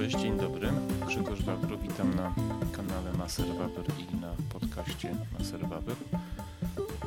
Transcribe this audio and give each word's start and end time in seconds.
Cześć, 0.00 0.18
dzień 0.18 0.38
dobry. 0.38 0.68
Grzegorz 1.06 1.42
Wawro, 1.42 1.78
witam 1.78 2.14
na 2.14 2.34
kanale 2.72 3.12
Maser 3.12 3.46
Waber 3.46 3.84
i 3.98 4.16
na 4.16 4.32
podcaście 4.52 5.16
Maser 5.38 5.68
Waber. 5.68 5.96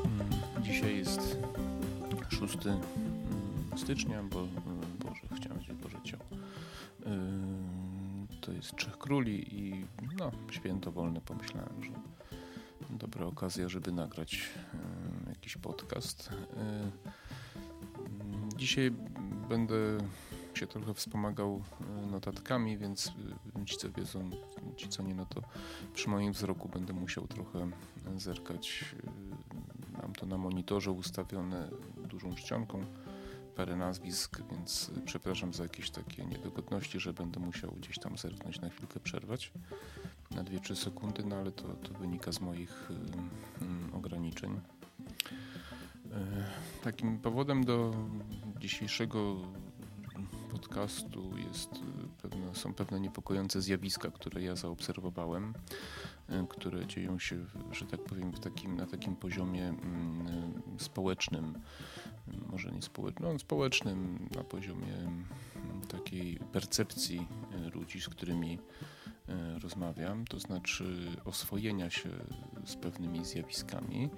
Mm, 0.05 0.63
Dzisiaj 0.63 0.97
jest 0.97 1.37
6 2.29 2.57
mm, 2.65 2.81
stycznia, 3.77 4.23
bo 4.23 4.47
Boże, 4.99 5.21
chciałem 5.35 5.59
powiedzieć 5.59 5.77
Boże 5.83 5.97
Ciało. 6.03 6.23
Yy, 6.99 7.07
To 8.41 8.51
jest 8.51 8.75
Trzech 8.75 8.97
Króli 8.97 9.59
i 9.59 9.85
no, 10.17 10.31
święto 10.51 10.91
wolne 10.91 11.21
pomyślałem, 11.21 11.83
że 11.83 11.91
dobra 12.89 13.25
okazja, 13.25 13.69
żeby 13.69 13.91
nagrać 13.91 14.33
yy, 14.33 15.29
jakiś 15.29 15.57
podcast. 15.57 16.29
Yy, 16.31 16.91
Dzisiaj 18.57 18.91
będę 19.49 19.75
się 20.57 20.67
trochę 20.67 20.93
wspomagał 20.93 21.63
e, 21.81 22.11
notatkami, 22.11 22.77
więc 22.77 23.11
e, 23.61 23.65
ci 23.65 23.77
co 23.77 23.91
wiedzą, 23.91 24.29
ci 24.77 24.89
co 24.89 25.03
nie, 25.03 25.15
no 25.15 25.25
to 25.25 25.41
przy 25.93 26.09
moim 26.09 26.33
wzroku 26.33 26.69
będę 26.69 26.93
musiał 26.93 27.27
trochę 27.27 27.69
zerkać. 28.17 28.95
E, 29.07 29.33
Mam 30.01 30.13
to 30.13 30.25
na 30.25 30.37
monitorze 30.37 30.91
ustawione 30.91 31.69
dużą 32.09 32.35
czcionką, 32.35 32.85
parę 33.55 33.75
nazwisk, 33.75 34.41
więc 34.51 34.91
przepraszam 35.05 35.53
za 35.53 35.63
jakieś 35.63 35.89
takie 35.89 36.25
niedogodności, 36.25 36.99
że 36.99 37.13
będę 37.13 37.39
musiał 37.39 37.71
gdzieś 37.71 37.99
tam 37.99 38.17
zerknąć, 38.17 38.61
na 38.61 38.69
chwilkę 38.69 38.99
przerwać 38.99 39.51
na 40.31 40.43
2-3 40.43 40.75
sekundy, 40.75 41.25
no 41.25 41.35
ale 41.35 41.51
to, 41.51 41.63
to 41.63 41.93
wynika 41.93 42.31
z 42.31 42.39
moich 42.39 42.89
um, 43.61 43.93
ograniczeń. 43.93 44.61
Takim 46.83 47.19
powodem 47.19 47.63
do 47.63 47.93
dzisiejszego 48.59 49.35
podcastu. 50.73 51.37
Jest 51.47 51.69
pewne, 52.21 52.55
są 52.55 52.73
pewne 52.73 52.99
niepokojące 52.99 53.61
zjawiska, 53.61 54.11
które 54.11 54.41
ja 54.41 54.55
zaobserwowałem, 54.55 55.53
które 56.49 56.87
dzieją 56.87 57.19
się, 57.19 57.45
że 57.71 57.85
tak 57.85 58.03
powiem, 58.03 58.31
w 58.31 58.39
takim, 58.39 58.75
na 58.75 58.85
takim 58.85 59.15
poziomie 59.15 59.67
mm, 59.67 60.61
społecznym, 60.77 61.53
może 62.51 62.71
nie 62.71 62.81
społecznym, 62.81 63.33
no, 63.33 63.39
społecznym, 63.39 64.29
na 64.35 64.43
poziomie 64.43 64.93
mm, 64.95 65.25
takiej 65.87 66.39
percepcji 66.51 67.27
ludzi, 67.75 68.01
z 68.01 68.09
którymi 68.09 68.59
rozmawiam, 69.61 70.25
to 70.25 70.39
znaczy 70.39 71.11
oswojenia 71.25 71.89
się 71.89 72.09
z 72.65 72.75
pewnymi 72.75 73.25
zjawiskami, 73.25 74.09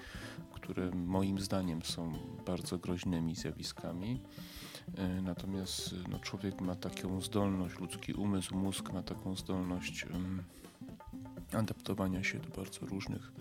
które 0.51 0.91
moim 0.91 1.39
zdaniem 1.39 1.83
są 1.83 2.13
bardzo 2.45 2.77
groźnymi 2.77 3.35
zjawiskami. 3.35 4.21
Natomiast 5.21 5.95
no, 6.09 6.19
człowiek 6.19 6.61
ma 6.61 6.75
taką 6.75 7.21
zdolność, 7.21 7.79
ludzki 7.79 8.13
umysł, 8.13 8.55
mózg 8.55 8.93
ma 8.93 9.03
taką 9.03 9.35
zdolność 9.35 10.05
um, 10.05 10.43
adaptowania 11.53 12.23
się 12.23 12.39
do 12.39 12.49
bardzo 12.49 12.85
różnych 12.85 13.31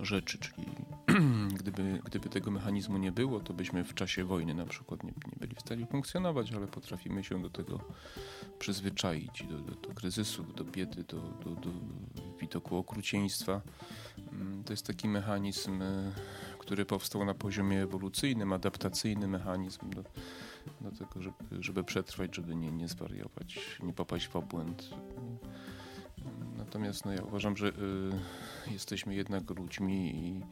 rzeczy, 0.00 0.38
czyli 0.38 0.66
gdyby, 1.60 2.00
gdyby 2.04 2.28
tego 2.28 2.50
mechanizmu 2.50 2.98
nie 2.98 3.12
było, 3.12 3.40
to 3.40 3.54
byśmy 3.54 3.84
w 3.84 3.94
czasie 3.94 4.24
wojny 4.24 4.54
na 4.54 4.66
przykład 4.66 5.02
nie, 5.02 5.10
nie 5.10 5.36
byli 5.40 5.54
w 5.54 5.60
stanie 5.60 5.86
funkcjonować, 5.86 6.52
ale 6.52 6.66
potrafimy 6.66 7.24
się 7.24 7.42
do 7.42 7.50
tego 7.50 7.80
przyzwyczaić, 8.58 9.44
do, 9.50 9.58
do, 9.58 9.74
do 9.74 9.94
kryzysów, 9.94 10.54
do 10.54 10.64
biedy, 10.64 11.04
do, 11.04 11.20
do, 11.20 11.50
do 11.60 11.70
widoku 12.48 12.76
okrucieństwa. 12.76 13.60
To 14.64 14.72
jest 14.72 14.86
taki 14.86 15.08
mechanizm, 15.08 15.82
który 16.58 16.84
powstał 16.84 17.24
na 17.24 17.34
poziomie 17.34 17.82
ewolucyjnym, 17.82 18.52
adaptacyjny 18.52 19.28
mechanizm 19.28 19.90
do, 19.90 20.02
do 20.80 20.96
tego, 20.98 21.22
żeby, 21.22 21.62
żeby 21.62 21.84
przetrwać, 21.84 22.36
żeby 22.36 22.56
nie, 22.56 22.72
nie 22.72 22.88
zwariować, 22.88 23.78
nie 23.82 23.92
popaść 23.92 24.28
w 24.28 24.36
obłęd. 24.36 24.90
Natomiast 26.56 27.04
no, 27.04 27.12
ja 27.12 27.22
uważam, 27.22 27.56
że 27.56 27.68
y, 27.68 27.72
jesteśmy 28.70 29.14
jednak 29.14 29.50
ludźmi 29.50 30.14
i, 30.14 30.42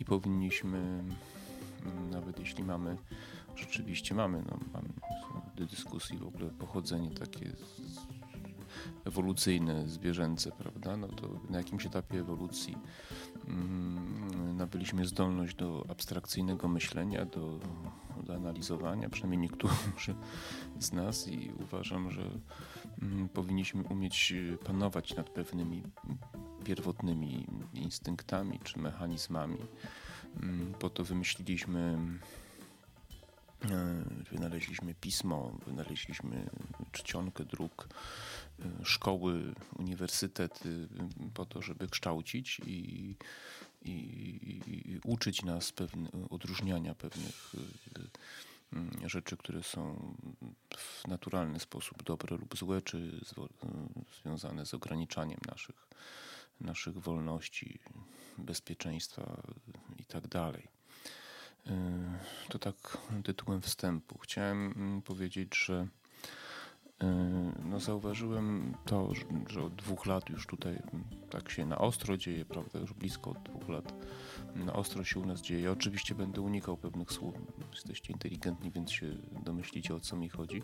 i 0.00 0.04
powinniśmy, 0.04 1.04
y, 1.86 2.10
nawet 2.10 2.38
jeśli 2.38 2.64
mamy, 2.64 2.96
rzeczywiście 3.56 4.14
mamy, 4.14 4.42
no, 4.50 4.58
mamy 4.72 4.88
do 5.56 5.66
dyskusji 5.66 6.18
w 6.18 6.26
ogóle 6.26 6.50
pochodzenie 6.50 7.10
takie 7.10 7.50
z, 7.50 8.21
ewolucyjne, 9.04 9.88
zwierzęce, 9.88 10.52
prawda? 10.52 10.96
No 10.96 11.08
to 11.08 11.28
na 11.50 11.58
jakimś 11.58 11.86
etapie 11.86 12.20
ewolucji 12.20 12.76
mm, 13.48 14.56
nabyliśmy 14.56 15.06
zdolność 15.06 15.56
do 15.56 15.86
abstrakcyjnego 15.88 16.68
myślenia, 16.68 17.24
do, 17.24 17.60
do 18.26 18.34
analizowania, 18.34 19.08
przynajmniej 19.08 19.40
niektórzy 19.40 20.14
z 20.78 20.92
nas 20.92 21.28
i 21.28 21.50
uważam, 21.60 22.10
że 22.10 22.30
mm, 23.02 23.28
powinniśmy 23.28 23.82
umieć 23.82 24.34
panować 24.64 25.16
nad 25.16 25.30
pewnymi 25.30 25.82
pierwotnymi 26.64 27.46
instynktami 27.74 28.60
czy 28.64 28.78
mechanizmami. 28.78 29.58
Mm, 30.42 30.74
po 30.78 30.90
to 30.90 31.04
wymyśliliśmy 31.04 31.98
wynaleźliśmy 34.30 34.94
pismo, 34.94 35.58
wynaleźliśmy 35.66 36.50
czcionkę 36.92 37.44
dróg, 37.44 37.88
e, 38.58 38.84
szkoły, 38.84 39.54
uniwersytety 39.78 40.88
po 41.34 41.46
to, 41.46 41.62
żeby 41.62 41.88
kształcić 41.88 42.60
i, 42.66 43.16
i, 43.82 43.90
i 44.66 45.00
uczyć 45.04 45.42
nas 45.42 45.72
pewne, 45.72 46.08
odróżniania 46.30 46.94
pewnych 46.94 47.52
e, 48.74 49.08
rzeczy, 49.08 49.36
które 49.36 49.62
są 49.62 50.14
w 50.76 51.08
naturalny 51.08 51.60
sposób 51.60 52.02
dobre 52.02 52.36
lub 52.36 52.56
złe, 52.56 52.82
czy 52.82 53.20
związane 54.22 54.66
z 54.66 54.74
ograniczaniem 54.74 55.40
naszych, 55.48 55.88
naszych 56.60 56.98
wolności, 56.98 57.78
bezpieczeństwa 58.38 59.42
i 59.98 60.04
tak 60.04 60.28
to 62.48 62.58
tak 62.58 62.98
tytułem 63.24 63.60
wstępu. 63.60 64.18
Chciałem 64.18 64.72
mm, 64.76 65.02
powiedzieć, 65.02 65.64
że 65.66 65.86
y, 67.02 67.06
no 67.64 67.80
zauważyłem 67.80 68.74
to, 68.84 69.12
że 69.48 69.62
od 69.62 69.74
dwóch 69.74 70.06
lat 70.06 70.28
już 70.30 70.46
tutaj 70.46 70.72
mm, 70.72 71.04
tak 71.30 71.50
się 71.50 71.66
na 71.66 71.78
ostro 71.78 72.16
dzieje, 72.16 72.44
prawda, 72.44 72.78
już 72.78 72.92
blisko 72.92 73.30
od 73.30 73.42
dwóch 73.42 73.68
lat 73.68 73.92
na 74.54 74.72
ostro 74.72 75.04
się 75.04 75.20
u 75.20 75.26
nas 75.26 75.42
dzieje. 75.42 75.72
Oczywiście 75.72 76.14
będę 76.14 76.40
unikał 76.40 76.76
pewnych 76.76 77.12
słów, 77.12 77.34
jesteście 77.72 78.12
inteligentni, 78.12 78.70
więc 78.70 78.90
się 78.90 79.06
domyślicie 79.44 79.94
o 79.94 80.00
co 80.00 80.16
mi 80.16 80.28
chodzi. 80.28 80.62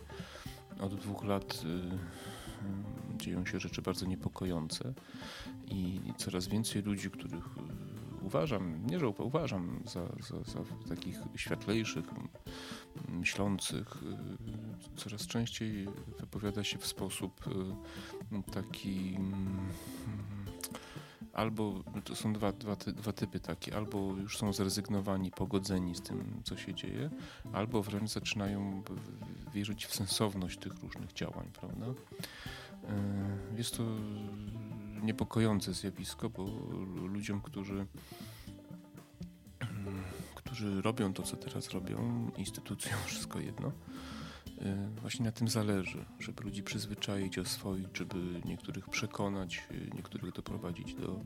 Od 0.81 0.95
dwóch 0.95 1.25
lat 1.25 1.63
y, 1.65 3.19
dzieją 3.19 3.47
się 3.47 3.61
rzeczy 3.61 3.83
bardzo 3.83 4.07
niepokojące 4.07 4.93
i 5.67 6.01
coraz 6.17 6.49
więcej 6.49 6.83
ludzi, 6.83 7.11
których 7.11 7.45
uważam, 8.29 8.87
nie 8.87 8.99
że 8.99 9.09
uważam 9.09 9.83
za, 9.85 10.07
za, 10.07 10.53
za 10.53 10.61
takich 10.89 11.17
światlejszych, 11.37 12.05
myślących, 13.09 14.03
y, 14.97 14.97
coraz 14.97 15.27
częściej 15.27 15.89
wypowiada 16.21 16.65
się 16.65 16.79
w 16.79 16.87
sposób 16.87 17.47
y, 17.47 18.53
taki 18.53 19.17
mm, 19.17 19.69
albo 21.33 21.83
to 22.05 22.17
są 22.17 22.33
dwa, 22.33 22.53
dwa, 22.53 22.77
dwa 22.77 23.13
typy 23.13 23.41
takie, 23.41 23.77
albo 23.77 23.99
już 23.99 24.39
są 24.39 24.53
zrezygnowani, 24.53 25.31
pogodzeni 25.31 25.95
z 25.95 26.03
tym, 26.03 26.41
co 26.45 26.57
się 26.57 26.75
dzieje, 26.75 27.11
albo 27.53 27.83
wręcz 27.83 28.11
zaczynają 28.11 28.83
wierzyć 29.55 29.87
w 29.87 29.95
sensowność 29.95 30.59
tych 30.59 30.83
różnych 30.83 31.13
działań, 31.13 31.51
prawda? 31.61 31.87
Y, 31.87 31.95
jest 33.57 33.77
to 33.77 33.85
niepokojące 35.03 35.75
zjawisko, 35.75 36.31
bo 36.31 36.45
ludziom, 37.07 37.41
którzy 37.41 37.87
którzy 40.49 40.83
robią 40.83 41.13
to, 41.13 41.23
co 41.23 41.37
teraz 41.37 41.71
robią, 41.71 42.31
instytucją, 42.37 42.93
wszystko 43.07 43.41
jedno, 43.41 43.69
y, 43.69 45.01
właśnie 45.01 45.25
na 45.25 45.33
tym 45.33 45.49
zależy, 45.49 46.05
żeby 46.21 46.43
ludzi 46.43 46.63
przyzwyczaić, 46.63 47.39
oswoić, 47.39 47.89
żeby 47.95 48.17
niektórych 48.45 48.89
przekonać, 48.89 49.67
y, 49.71 49.91
niektórych 49.95 50.33
doprowadzić 50.33 50.95
do 50.95 51.21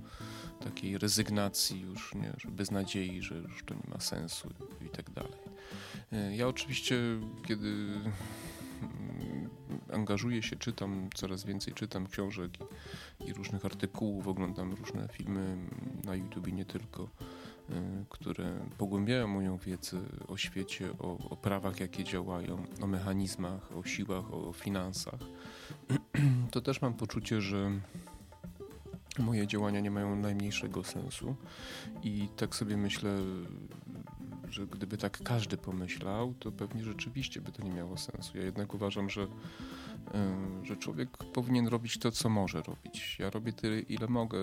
takiej 0.64 0.98
rezygnacji 0.98 1.80
już, 1.80 2.14
nie, 2.14 2.32
bez 2.48 2.70
nadziei, 2.70 3.22
że 3.22 3.34
już 3.34 3.64
to 3.64 3.74
nie 3.74 3.90
ma 3.94 4.00
sensu 4.00 4.50
i 4.86 4.88
tak 4.88 5.10
dalej. 5.10 5.38
Y, 6.12 6.36
ja 6.36 6.48
oczywiście, 6.48 6.96
kiedy 7.48 7.94
angażuję 9.92 10.42
się, 10.42 10.56
czytam, 10.56 11.08
coraz 11.14 11.44
więcej 11.44 11.74
czytam 11.74 12.06
książek 12.06 12.50
i, 13.20 13.28
i 13.28 13.32
różnych 13.32 13.64
artykułów, 13.64 14.28
oglądam 14.28 14.72
różne 14.72 15.08
filmy 15.12 15.56
na 16.04 16.14
YouTube, 16.14 16.52
nie 16.52 16.64
tylko, 16.64 17.02
y, 17.02 17.74
które 18.08 18.66
pogłębiają 18.78 19.28
moją 19.28 19.58
wiedzę 19.58 19.98
o 20.28 20.36
świecie, 20.36 20.90
o, 20.98 21.30
o 21.30 21.36
prawach, 21.36 21.80
jakie 21.80 22.04
działają, 22.04 22.66
o 22.80 22.86
mechanizmach, 22.86 23.76
o 23.76 23.84
siłach, 23.84 24.34
o 24.34 24.52
finansach. 24.52 25.20
To 26.50 26.60
też 26.60 26.82
mam 26.82 26.94
poczucie, 26.94 27.40
że 27.40 27.70
moje 29.18 29.46
działania 29.46 29.80
nie 29.80 29.90
mają 29.90 30.16
najmniejszego 30.16 30.84
sensu 30.84 31.36
i 32.02 32.28
tak 32.36 32.54
sobie 32.54 32.76
myślę, 32.76 33.18
że 34.48 34.66
gdyby 34.66 34.98
tak 34.98 35.22
każdy 35.22 35.56
pomyślał, 35.56 36.34
to 36.38 36.52
pewnie 36.52 36.84
rzeczywiście 36.84 37.40
by 37.40 37.52
to 37.52 37.62
nie 37.62 37.70
miało 37.70 37.96
sensu. 37.96 38.38
Ja 38.38 38.44
jednak 38.44 38.74
uważam, 38.74 39.10
że 39.10 39.26
że 40.62 40.76
człowiek 40.76 41.16
powinien 41.16 41.68
robić 41.68 41.98
to, 41.98 42.10
co 42.10 42.28
może 42.28 42.62
robić. 42.62 43.16
Ja 43.18 43.30
robię 43.30 43.52
tyle, 43.52 43.80
ile 43.80 44.08
mogę. 44.08 44.38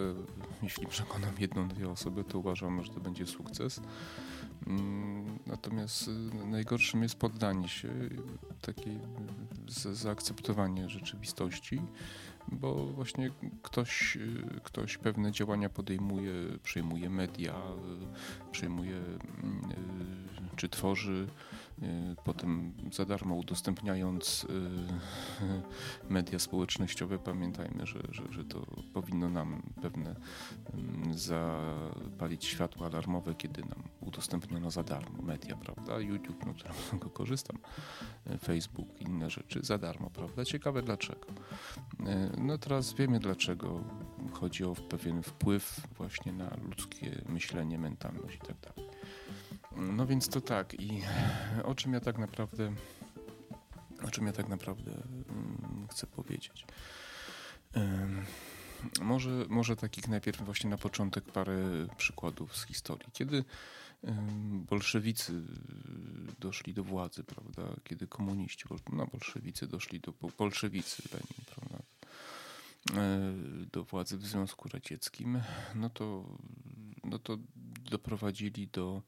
Jeśli 0.63 0.87
przekonam 0.87 1.33
jedną, 1.39 1.67
dwie 1.67 1.89
osoby, 1.89 2.23
to 2.23 2.39
uważam, 2.39 2.83
że 2.83 2.93
to 2.93 2.99
będzie 2.99 3.25
sukces. 3.25 3.81
Mm, 4.67 5.39
natomiast 5.47 6.07
y, 6.07 6.11
najgorszym 6.45 7.03
jest 7.03 7.15
poddanie 7.15 7.67
się, 7.67 7.89
takie 8.61 8.99
zaakceptowanie 9.91 10.89
rzeczywistości, 10.89 11.81
bo 12.47 12.85
właśnie 12.85 13.31
ktoś, 13.61 14.15
y, 14.15 14.61
ktoś 14.63 14.97
pewne 14.97 15.31
działania 15.31 15.69
podejmuje, 15.69 16.33
przejmuje 16.63 17.09
media, 17.09 17.53
y, 17.53 18.51
przejmuje 18.51 18.97
mm, 19.43 19.61
czy 20.55 20.69
tworzy 20.69 21.27
potem 22.23 22.73
za 22.93 23.05
darmo 23.05 23.35
udostępniając 23.35 24.43
y, 24.43 24.47
media 26.13 26.39
społecznościowe, 26.39 27.19
pamiętajmy, 27.19 27.85
że, 27.85 27.99
że, 28.11 28.23
że 28.31 28.43
to 28.43 28.65
powinno 28.93 29.29
nam 29.29 29.61
pewne 29.81 30.15
mm, 30.73 31.13
zapalić 31.13 32.45
światło 32.45 32.85
alarmowe, 32.85 33.35
kiedy 33.35 33.61
nam 33.61 33.83
udostępniono 33.99 34.71
za 34.71 34.83
darmo 34.83 35.21
media, 35.21 35.55
prawda? 35.55 35.99
YouTube, 35.99 36.45
no 36.45 36.53
którego 36.53 37.09
korzystam, 37.09 37.57
y, 38.27 38.37
Facebook, 38.37 39.01
inne 39.01 39.29
rzeczy 39.29 39.59
za 39.63 39.77
darmo, 39.77 40.09
prawda? 40.09 40.45
Ciekawe 40.45 40.81
dlaczego. 40.81 41.27
No 42.37 42.57
teraz 42.57 42.93
wiemy 42.93 43.19
dlaczego. 43.19 43.83
Chodzi 44.33 44.63
o 44.63 44.75
pewien 44.75 45.23
wpływ 45.23 45.87
właśnie 45.97 46.33
na 46.33 46.57
ludzkie 46.69 47.21
myślenie, 47.29 47.79
mentalność 47.79 48.35
i 48.35 48.39
tak. 48.39 48.88
No 49.79 50.05
więc 50.05 50.29
to 50.29 50.41
tak 50.41 50.73
i 50.73 51.01
o 51.63 51.75
czym 51.75 51.93
ja 51.93 51.99
tak 51.99 52.17
naprawdę 52.17 52.73
o 54.03 54.11
czym 54.11 54.25
ja 54.25 54.33
tak 54.33 54.47
naprawdę 54.47 54.91
um, 54.91 55.87
chcę 55.91 56.07
powiedzieć. 56.07 56.65
Może, 59.01 59.45
może 59.49 59.75
takich 59.75 60.07
najpierw 60.07 60.41
właśnie 60.41 60.69
na 60.69 60.77
początek 60.77 61.23
parę 61.23 61.87
przykładów 61.97 62.57
z 62.57 62.65
historii. 62.65 63.09
Kiedy 63.13 63.43
bolszewicy 64.51 65.41
doszli 66.39 66.73
do 66.73 66.83
władzy, 66.83 67.23
prawda, 67.23 67.63
kiedy 67.83 68.07
komuniści, 68.07 68.65
no 68.93 69.07
bolszewicy 69.07 69.67
doszli 69.67 69.99
do, 69.99 70.13
bolszewicy, 70.37 71.03
Lenin, 71.13 71.45
prawda, 71.55 71.83
e, 73.01 73.33
do 73.71 73.83
władzy 73.83 74.17
w 74.17 74.25
Związku 74.25 74.69
Radzieckim, 74.69 75.41
no 75.75 75.89
to, 75.89 76.37
no 77.03 77.19
to 77.19 77.37
doprowadzili 77.91 78.67
do 78.67 79.01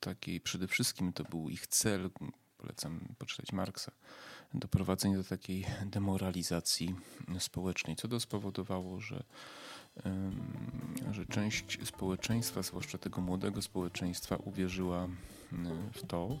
takiej 0.00 0.40
przede 0.40 0.68
wszystkim 0.68 1.12
to 1.12 1.24
był 1.24 1.48
ich 1.48 1.66
cel, 1.66 2.10
polecam 2.58 3.00
poczytać 3.18 3.52
Marksa, 3.52 3.92
doprowadzenie 4.54 5.16
do 5.16 5.24
takiej 5.24 5.66
demoralizacji 5.86 6.94
społecznej, 7.38 7.96
co 7.96 8.08
to 8.08 8.20
spowodowało, 8.20 9.00
że, 9.00 9.24
że 11.10 11.26
część 11.26 11.78
społeczeństwa, 11.86 12.62
zwłaszcza 12.62 12.98
tego 12.98 13.20
młodego 13.20 13.62
społeczeństwa, 13.62 14.36
uwierzyła 14.36 15.08
w 15.92 16.06
to, 16.06 16.38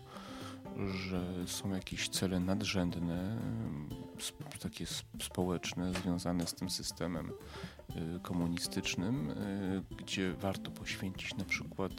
że 0.86 1.46
są 1.46 1.70
jakieś 1.70 2.08
cele 2.08 2.40
nadrzędne, 2.40 3.38
takie 4.60 4.86
społeczne, 5.22 5.92
związane 5.94 6.46
z 6.46 6.54
tym 6.54 6.70
systemem 6.70 7.32
y, 8.16 8.20
komunistycznym, 8.22 9.30
y, 9.30 9.82
gdzie 9.96 10.32
warto 10.32 10.70
poświęcić 10.70 11.34
na 11.34 11.44
przykład 11.44 11.92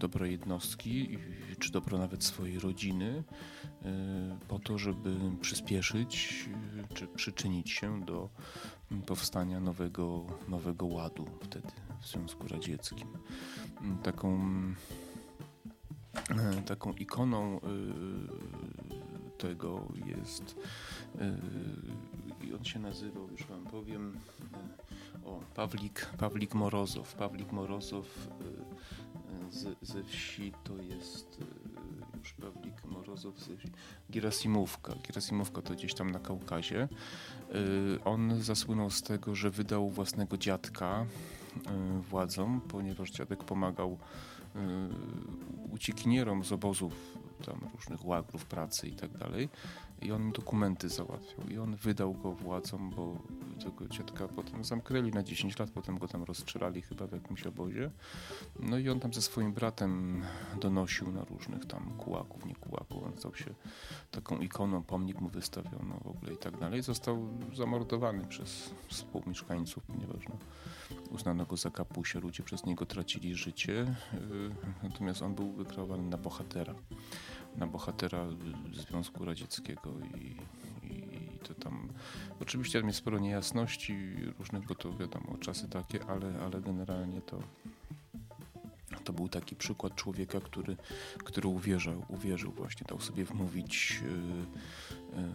dobro 0.00 0.26
jednostki, 0.26 1.18
czy 1.58 1.72
dobro 1.72 1.98
nawet 1.98 2.24
swojej 2.24 2.58
rodziny, 2.58 3.24
y, 3.82 4.46
po 4.48 4.58
to, 4.58 4.78
żeby 4.78 5.16
przyspieszyć, 5.40 6.48
czy 6.94 7.06
przyczynić 7.06 7.70
się 7.70 8.00
do 8.04 8.28
powstania 9.06 9.60
nowego, 9.60 10.26
nowego 10.48 10.86
ładu 10.86 11.26
wtedy 11.40 11.68
w 12.00 12.06
Związku 12.06 12.48
Radzieckim. 12.48 13.08
Taką 14.02 14.40
E, 16.30 16.62
taką 16.62 16.92
ikoną 16.92 17.60
e, 17.60 17.60
tego 19.38 19.88
jest 20.06 20.56
e, 21.18 21.36
i 22.46 22.54
on 22.54 22.64
się 22.64 22.78
nazywał, 22.78 23.30
już 23.30 23.46
wam 23.46 23.64
powiem, 23.64 24.18
o, 25.24 25.40
Pawlik, 25.54 26.06
Pawlik 26.18 26.54
Morozow. 26.54 27.14
Pawlik 27.14 27.52
Morozow 27.52 28.28
z, 29.52 29.86
ze 29.88 30.04
wsi 30.04 30.52
to 30.64 30.76
jest 30.76 31.38
już 32.18 32.32
Pawlik 32.32 32.84
Morozow 32.84 33.38
ze 33.38 33.56
wsi. 33.56 33.68
Gerasimówka. 34.10 34.94
Gerasimówka 35.08 35.62
to 35.62 35.74
gdzieś 35.74 35.94
tam 35.94 36.10
na 36.10 36.18
Kaukazie. 36.18 36.88
On 38.04 38.42
zasłynął 38.42 38.90
z 38.90 39.02
tego, 39.02 39.34
że 39.34 39.50
wydał 39.50 39.88
własnego 39.88 40.38
dziadka 40.38 41.06
władzom, 42.10 42.60
ponieważ 42.68 43.10
dziadek 43.10 43.44
pomagał 43.44 43.98
uciekinierom 45.72 46.44
z 46.44 46.52
obozów 46.52 47.18
tam 47.46 47.60
różnych 47.74 48.06
łagrów 48.06 48.46
pracy 48.46 48.88
i 48.88 48.92
tak 48.92 49.18
dalej. 49.18 49.48
I 50.02 50.12
on 50.12 50.32
dokumenty 50.32 50.88
załatwiał 50.88 51.48
i 51.48 51.58
on 51.58 51.76
wydał 51.76 52.14
go 52.14 52.32
władzom, 52.32 52.90
bo 52.90 53.18
tego 53.64 53.88
ciotka 53.88 54.28
potem 54.28 54.64
zamknęli 54.64 55.10
na 55.10 55.22
10 55.22 55.58
lat, 55.58 55.70
potem 55.70 55.98
go 55.98 56.08
tam 56.08 56.22
rozstrzelali 56.22 56.82
chyba 56.82 57.06
w 57.06 57.12
jakimś 57.12 57.46
obozie. 57.46 57.90
No 58.60 58.78
i 58.78 58.88
on 58.88 59.00
tam 59.00 59.14
ze 59.14 59.22
swoim 59.22 59.52
bratem 59.52 60.22
donosił 60.60 61.12
na 61.12 61.24
różnych 61.24 61.66
tam 61.66 61.92
kułaków, 61.98 62.46
nie 62.46 62.54
kułaków. 62.54 63.04
On 63.04 63.18
stał 63.18 63.34
się 63.34 63.54
taką 64.10 64.38
ikoną, 64.38 64.82
pomnik 64.82 65.20
mu 65.20 65.28
wystawiono 65.28 66.00
w 66.04 66.06
ogóle 66.06 66.32
i 66.32 66.36
tak 66.36 66.58
dalej. 66.58 66.82
Został 66.82 67.28
zamordowany 67.54 68.24
przez 68.24 68.70
współmieszkańców, 68.88 69.82
ponieważ 69.84 70.28
no, 70.28 70.36
uznano 71.10 71.46
go 71.46 71.56
za 71.56 71.70
kapusie, 71.70 72.20
ludzie 72.20 72.42
przez 72.42 72.64
niego 72.64 72.86
tracili 72.86 73.34
życie. 73.34 73.94
Y, 74.14 74.50
natomiast 74.82 75.22
on 75.22 75.34
był 75.34 75.52
wykreowany 75.52 76.02
na 76.02 76.18
bohatera 76.18 76.74
na 77.56 77.66
bohatera 77.66 78.26
Związku 78.72 79.24
Radzieckiego 79.24 79.90
i, 80.14 80.36
i 80.86 81.38
to 81.38 81.54
tam 81.54 81.88
oczywiście 82.40 82.80
tam 82.80 82.88
jest 82.88 82.98
sporo 82.98 83.18
niejasności 83.18 84.14
różnych, 84.38 84.66
bo 84.66 84.74
to 84.74 84.92
wiadomo, 84.92 85.36
czasy 85.40 85.68
takie, 85.68 86.04
ale, 86.04 86.40
ale 86.40 86.60
generalnie 86.60 87.20
to 87.20 87.42
to 89.04 89.12
był 89.12 89.28
taki 89.28 89.56
przykład 89.56 89.94
człowieka, 89.94 90.40
który, 90.40 90.76
który 91.24 91.48
uwierzył, 91.48 92.04
uwierzył 92.08 92.52
właśnie, 92.52 92.86
dał 92.88 93.00
sobie 93.00 93.24
wmówić, 93.24 94.00
yy, 94.02 94.08
yy, 95.22 95.28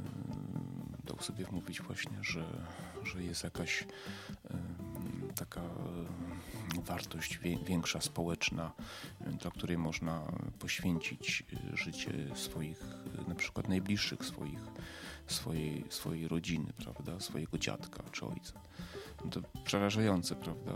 dał 1.04 1.20
sobie 1.22 1.46
wmówić 1.46 1.82
właśnie, 1.82 2.18
że, 2.22 2.46
że 3.04 3.24
jest 3.24 3.44
jakaś 3.44 3.82
yy, 3.82 5.34
taka 5.36 5.62
wartość 6.82 7.40
większa, 7.66 8.02
społeczna, 8.02 8.72
dla 9.42 9.52
której 9.52 9.78
można 9.78 10.22
poświęcić 10.60 11.44
życie 11.74 12.12
swoich, 12.36 12.84
na 13.28 13.36
przykład 13.36 13.70
najbliższych 13.70 14.26
swoich, 14.26 14.60
swojej, 15.28 15.84
swojej 15.90 16.28
rodziny, 16.28 16.74
prawda, 16.78 17.20
swojego 17.20 17.58
dziadka 17.58 18.04
czy 18.12 18.26
ojca. 18.26 18.54
To 19.32 19.42
przerażające, 19.64 20.36
prawda. 20.36 20.74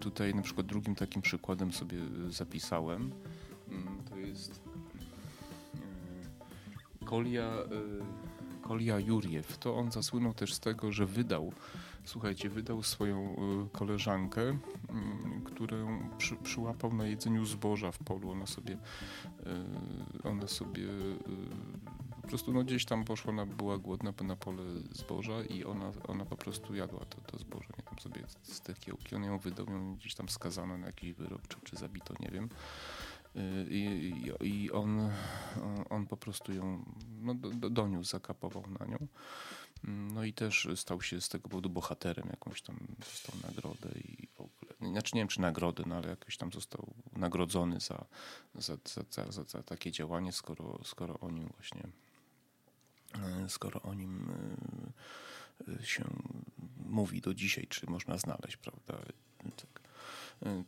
Tutaj 0.00 0.34
na 0.34 0.42
przykład 0.42 0.66
drugim 0.66 0.94
takim 0.94 1.22
przykładem 1.22 1.72
sobie 1.72 1.98
zapisałem, 2.30 3.12
mm, 3.68 4.02
to 4.10 4.16
jest 4.16 4.60
Kolia, 7.04 7.52
Kolia 8.62 8.98
Juriew. 8.98 9.58
To 9.58 9.76
on 9.76 9.92
zasłynął 9.92 10.34
też 10.34 10.54
z 10.54 10.60
tego, 10.60 10.92
że 10.92 11.06
wydał 11.06 11.52
słuchajcie, 12.04 12.48
wydał 12.48 12.82
swoją 12.82 13.36
y, 13.66 13.68
koleżankę, 13.72 14.42
mm, 14.42 15.42
którą 15.44 16.08
przy, 16.18 16.36
przyłapał 16.36 16.94
na 16.94 17.06
jedzeniu 17.06 17.44
zboża 17.46 17.92
w 17.92 17.98
polu. 17.98 18.30
Ona 18.30 18.46
sobie, 18.46 18.74
y, 18.74 20.28
ona 20.28 20.46
sobie 20.46 20.82
y, 20.82 21.18
po 22.22 22.28
prostu 22.28 22.52
no 22.52 22.64
gdzieś 22.64 22.84
tam 22.84 23.04
poszła, 23.04 23.30
ona 23.30 23.46
była 23.46 23.78
głodna 23.78 24.12
na 24.24 24.36
pole 24.36 24.62
zboża 24.92 25.42
i 25.42 25.64
ona, 25.64 25.92
ona 26.08 26.24
po 26.24 26.36
prostu 26.36 26.74
jadła 26.74 27.04
to, 27.04 27.20
to 27.20 27.38
zboże, 27.38 27.68
nie 27.78 27.84
tam 27.84 27.98
sobie 27.98 28.24
z 28.42 28.60
te 28.60 28.74
kiełki. 28.74 29.16
On 29.16 29.24
ją 29.24 29.38
wydał, 29.38 29.66
ją 29.66 29.94
gdzieś 29.94 30.14
tam 30.14 30.28
skazano 30.28 30.78
na 30.78 30.86
jakiś 30.86 31.12
wyrok, 31.12 31.48
czy, 31.48 31.56
czy 31.64 31.76
zabito, 31.76 32.14
nie 32.20 32.28
wiem. 32.28 32.48
I, 33.68 34.12
i, 34.40 34.70
on, 34.70 35.10
on 35.90 36.06
po 36.06 36.16
prostu 36.16 36.52
ją 36.52 36.84
no, 37.20 37.34
do, 37.34 37.70
doniósł, 37.70 38.10
zakapował 38.10 38.64
na 38.80 38.86
nią. 38.86 39.06
No 39.84 40.24
i 40.24 40.32
też 40.32 40.68
stał 40.76 41.02
się 41.02 41.20
z 41.20 41.28
tego 41.28 41.48
powodu 41.48 41.70
bohaterem, 41.70 42.28
jakąś 42.30 42.62
tam 42.62 42.78
dostał 42.98 43.36
nagrodę 43.42 43.88
i 43.98 44.26
w 44.26 44.40
ogóle. 44.40 44.92
Znaczy 44.92 45.10
nie 45.14 45.20
wiem 45.20 45.28
czy 45.28 45.40
nagrodę, 45.40 45.82
no 45.86 45.94
ale 45.94 46.08
jakoś 46.08 46.36
tam 46.36 46.52
został 46.52 46.94
nagrodzony 47.12 47.80
za, 47.80 48.04
za, 48.54 48.76
za, 49.10 49.32
za, 49.32 49.42
za 49.42 49.62
takie 49.62 49.92
działanie, 49.92 50.32
skoro, 50.32 50.80
skoro 50.84 51.18
o 51.20 51.30
nim 51.30 51.48
właśnie 51.48 51.82
e, 53.14 53.48
skoro 53.48 53.82
o 53.82 53.94
nim 53.94 54.32
e, 55.68 55.86
się 55.86 56.04
mówi 56.86 57.20
do 57.20 57.34
dzisiaj, 57.34 57.66
czy 57.66 57.90
można 57.90 58.18
znaleźć, 58.18 58.56
prawda? 58.56 59.12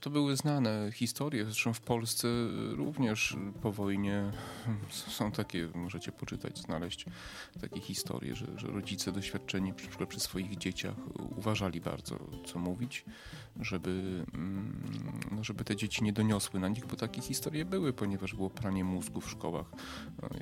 To 0.01 0.11
były 0.11 0.37
znane 0.37 0.93
historie, 0.93 1.45
zresztą 1.45 1.73
w 1.73 1.81
Polsce 1.81 2.29
również 2.71 3.37
po 3.63 3.73
wojnie 3.73 4.31
są 4.91 5.33
takie, 5.33 5.69
możecie 5.75 6.13
poczytać, 6.13 6.59
znaleźć 6.59 7.07
takie 7.61 7.81
historie, 7.81 8.35
że, 8.35 8.47
że 8.57 8.67
rodzice 8.67 9.13
doświadczeni 9.13 9.69
na 9.69 9.75
przykład 9.75 10.09
przy 10.09 10.21
swoich 10.21 10.59
dzieciach 10.59 10.95
uważali 11.37 11.81
bardzo, 11.81 12.19
co 12.47 12.59
mówić, 12.59 13.05
żeby, 13.61 14.25
no, 15.31 15.45
żeby 15.45 15.65
te 15.65 15.77
dzieci 15.77 16.05
nie 16.05 16.13
doniosły 16.13 16.61
na 16.61 16.69
nich, 16.69 16.87
bo 16.87 16.97
takie 16.97 17.21
historie 17.21 17.65
były, 17.65 17.93
ponieważ 17.93 18.35
było 18.35 18.51
pranie 18.51 18.85
mózgu 18.85 19.21
w 19.21 19.31
szkołach. 19.31 19.67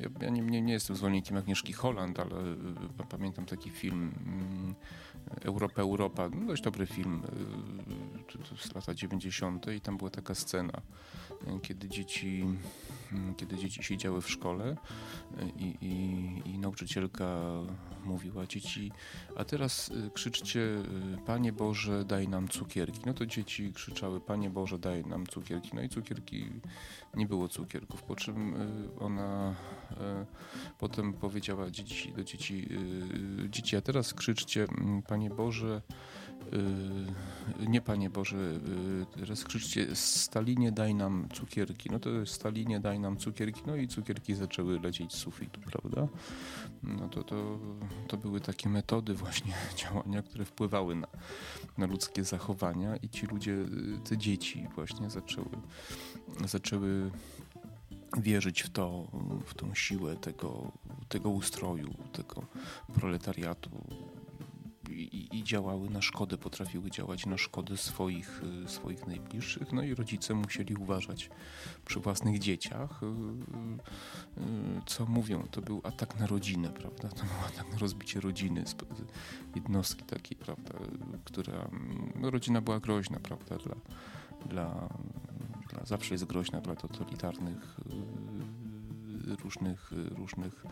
Ja, 0.02 0.08
ja 0.20 0.30
nie, 0.30 0.40
nie, 0.40 0.62
nie 0.62 0.72
jestem 0.72 0.96
zwolennikiem 0.96 1.36
Agnieszki 1.36 1.72
Holland, 1.72 2.20
ale 2.20 2.52
y, 3.00 3.06
pamiętam 3.08 3.46
taki 3.46 3.70
film 3.70 4.12
mm, 4.26 4.74
Europa, 5.42 5.82
Europa, 5.82 6.28
no 6.28 6.46
dość 6.46 6.62
dobry 6.62 6.86
film 6.86 7.22
z 8.11 8.11
lata 8.74 8.94
90. 8.94 9.66
i 9.76 9.80
tam 9.80 9.96
była 9.96 10.10
taka 10.10 10.34
scena, 10.34 10.80
y, 11.56 11.60
kiedy 11.62 11.88
dzieci, 11.88 12.44
mm, 13.12 13.34
kiedy 13.34 13.56
dzieci 13.56 13.82
siedziały 13.82 14.22
w 14.22 14.30
szkole 14.30 14.70
y, 14.70 14.76
i, 15.56 15.76
i, 15.80 16.50
i 16.50 16.58
nauczycielka 16.58 17.38
mówiła 18.04 18.46
dzieci, 18.46 18.92
a 19.36 19.44
teraz 19.44 19.90
krzyczcie 20.14 20.60
Panie 21.26 21.52
Boże 21.52 22.04
daj 22.04 22.28
nam 22.28 22.48
cukierki. 22.48 23.00
No 23.06 23.14
to 23.14 23.26
dzieci 23.26 23.72
krzyczały 23.72 24.20
Panie 24.20 24.50
Boże 24.50 24.78
daj 24.78 25.04
nam 25.04 25.26
cukierki. 25.26 25.70
No 25.74 25.82
i 25.82 25.88
cukierki, 25.88 26.46
nie 27.14 27.26
było 27.26 27.48
cukierków, 27.48 28.02
po 28.02 28.16
czym 28.16 28.54
ona 29.00 29.54
potem 30.78 31.12
powiedziała 31.12 31.70
dzieci, 31.70 32.12
do 32.12 32.24
dzieci, 32.24 32.68
dzieci 33.48 33.76
a 33.76 33.80
teraz 33.80 34.14
krzyczcie 34.14 34.66
mm, 34.78 35.02
Panie 35.02 35.30
Boże, 35.30 35.82
nie 37.68 37.80
Panie 37.80 38.10
Boże, 38.10 38.36
teraz 39.16 39.44
krzyczcie 39.44 39.96
Stalinie 39.96 40.72
daj 40.72 40.94
nam 40.94 41.28
cukierki. 41.34 41.90
No 41.90 41.98
to 41.98 42.26
Stalinie 42.26 42.80
daj 42.80 43.00
nam 43.00 43.16
cukierki, 43.16 43.62
no 43.66 43.76
i 43.76 43.88
cukierki 43.88 44.34
zaczęły 44.34 44.80
lecieć 44.80 45.12
z 45.12 45.16
sufitu, 45.16 45.60
prawda? 45.60 46.08
No 46.82 47.08
to, 47.08 47.22
to, 47.22 47.58
to 48.08 48.16
były 48.16 48.40
takie 48.40 48.68
metody 48.68 49.14
właśnie 49.14 49.54
działania, 49.76 50.22
które 50.22 50.44
wpływały 50.44 50.94
na, 50.94 51.06
na 51.78 51.86
ludzkie 51.86 52.24
zachowania 52.24 52.96
i 52.96 53.08
ci 53.08 53.26
ludzie, 53.26 53.56
te 54.04 54.18
dzieci 54.18 54.68
właśnie 54.74 55.10
zaczęły, 55.10 55.48
zaczęły 56.46 57.10
wierzyć 58.18 58.62
w 58.62 58.70
to, 58.70 59.06
w 59.46 59.54
tą 59.54 59.74
siłę 59.74 60.16
tego, 60.16 60.72
tego 61.08 61.30
ustroju, 61.30 61.94
tego 62.12 62.42
proletariatu, 62.94 63.70
i, 64.90 65.28
i, 65.38 65.44
działały 65.44 65.90
na 65.90 66.02
szkodę, 66.02 66.38
potrafiły 66.38 66.90
działać 66.90 67.26
na 67.26 67.38
szkodę 67.38 67.76
swoich, 67.76 68.42
y, 68.64 68.68
swoich 68.68 69.06
najbliższych. 69.06 69.72
No 69.72 69.82
i 69.82 69.94
rodzice 69.94 70.34
musieli 70.34 70.74
uważać 70.74 71.30
przy 71.84 72.00
własnych 72.00 72.38
dzieciach, 72.38 73.02
y, 73.02 73.06
y, 73.06 74.42
co 74.86 75.06
mówią. 75.06 75.46
To 75.50 75.62
był 75.62 75.80
atak 75.84 76.20
na 76.20 76.26
rodzinę, 76.26 76.68
prawda? 76.68 77.08
To 77.08 77.24
był 77.24 77.46
atak 77.46 77.72
na 77.72 77.78
rozbicie 77.78 78.20
rodziny, 78.20 78.64
jednostki 79.54 80.04
takiej, 80.04 80.36
prawda, 80.36 80.74
która, 81.24 81.70
no, 82.14 82.30
rodzina 82.30 82.60
była 82.60 82.80
groźna, 82.80 83.20
prawda, 83.20 83.56
dla, 83.56 83.74
dla, 84.46 84.88
dla 85.70 85.84
zawsze 85.84 86.14
jest 86.14 86.24
groźna 86.24 86.60
dla 86.60 86.76
totalitarnych 86.76 87.76
różnych, 89.42 89.90
różnych 90.16 90.64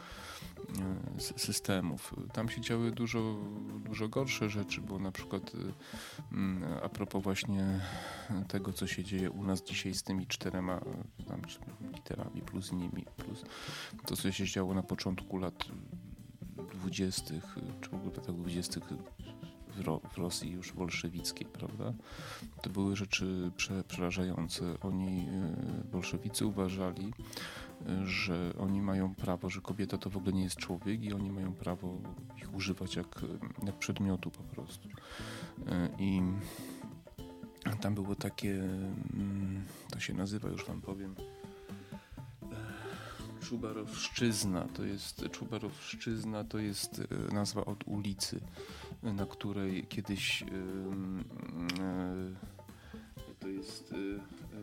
e, 1.19 1.21
systemów. 1.21 2.14
Tam 2.33 2.49
się 2.49 2.61
działy 2.61 2.90
dużo, 2.90 3.37
dużo 3.85 4.09
gorsze 4.09 4.50
rzeczy, 4.50 4.80
bo 4.80 4.99
na 4.99 5.12
przykład 5.12 5.52
mm, 6.33 6.64
a 6.83 6.88
propos 6.88 7.23
właśnie 7.23 7.80
tego, 8.49 8.73
co 8.73 8.87
się 8.87 9.04
dzieje 9.04 9.30
u 9.30 9.45
nas 9.45 9.62
dzisiaj 9.62 9.95
z 9.95 10.02
tymi 10.02 10.26
czterema 10.26 10.80
tam, 11.28 11.42
literami 11.95 12.42
plus 12.42 12.73
nimi, 12.73 13.04
plus 13.16 13.45
to, 14.07 14.16
co 14.16 14.33
się 14.33 14.47
działo 14.47 14.75
na 14.75 14.83
początku 14.83 15.38
lat 15.38 15.64
dwudziestych, 16.73 17.57
czy 17.80 17.90
w 17.90 17.95
ogóle 17.95 18.11
tak 18.11 18.35
dwudziestych 18.35 18.83
w, 19.76 19.80
Ro 19.80 20.00
w, 20.12 20.19
Rosji 20.19 20.50
już 20.50 20.73
bolszewickiej, 20.73 21.47
prawda? 21.47 21.92
To 22.62 22.71
były 22.71 22.97
rzeczy 22.97 23.50
prze 23.57 23.85
przerażające. 23.85 24.80
Oni, 24.80 25.28
e, 25.28 25.85
bolszewicy, 25.92 26.47
uważali, 26.47 27.12
że 28.05 28.53
oni 28.59 28.83
mają 28.83 29.15
prawo, 29.15 29.51
że 29.51 29.61
kobieta 29.61 29.99
to 29.99 30.11
w 30.11 30.17
ogóle 30.17 30.33
nie 30.33 30.43
jest 30.43 30.57
człowiek 30.57 31.03
i 31.03 31.13
oni 31.13 31.31
mają 31.31 31.53
prawo 31.53 31.99
ich 32.39 32.55
używać 32.55 32.97
jak, 32.97 33.21
jak 33.67 33.79
przedmiotu 33.79 34.31
po 34.31 34.43
prostu. 34.43 34.89
E, 35.67 35.89
I 35.99 36.23
tam 37.81 37.95
było 37.95 38.15
takie, 38.15 38.55
mm, 39.15 39.65
to 39.91 40.01
się 40.01 40.15
nazywa, 40.15 40.49
już 40.49 40.65
wam 40.65 40.81
powiem, 40.81 41.15
e, 42.43 43.45
Czubarowszczyzna. 43.45 44.65
To 44.65 44.85
jest 44.85 45.25
Czubarowszczyzna 45.33 46.45
to 46.45 46.59
jest 46.59 47.03
e, 47.31 47.35
nazwa 47.35 47.65
od 47.65 47.85
ulicy, 47.89 48.41
na 49.03 49.27
której 49.27 49.87
kiedyś 49.87 50.45
to 53.41 53.49
jest 53.49 53.95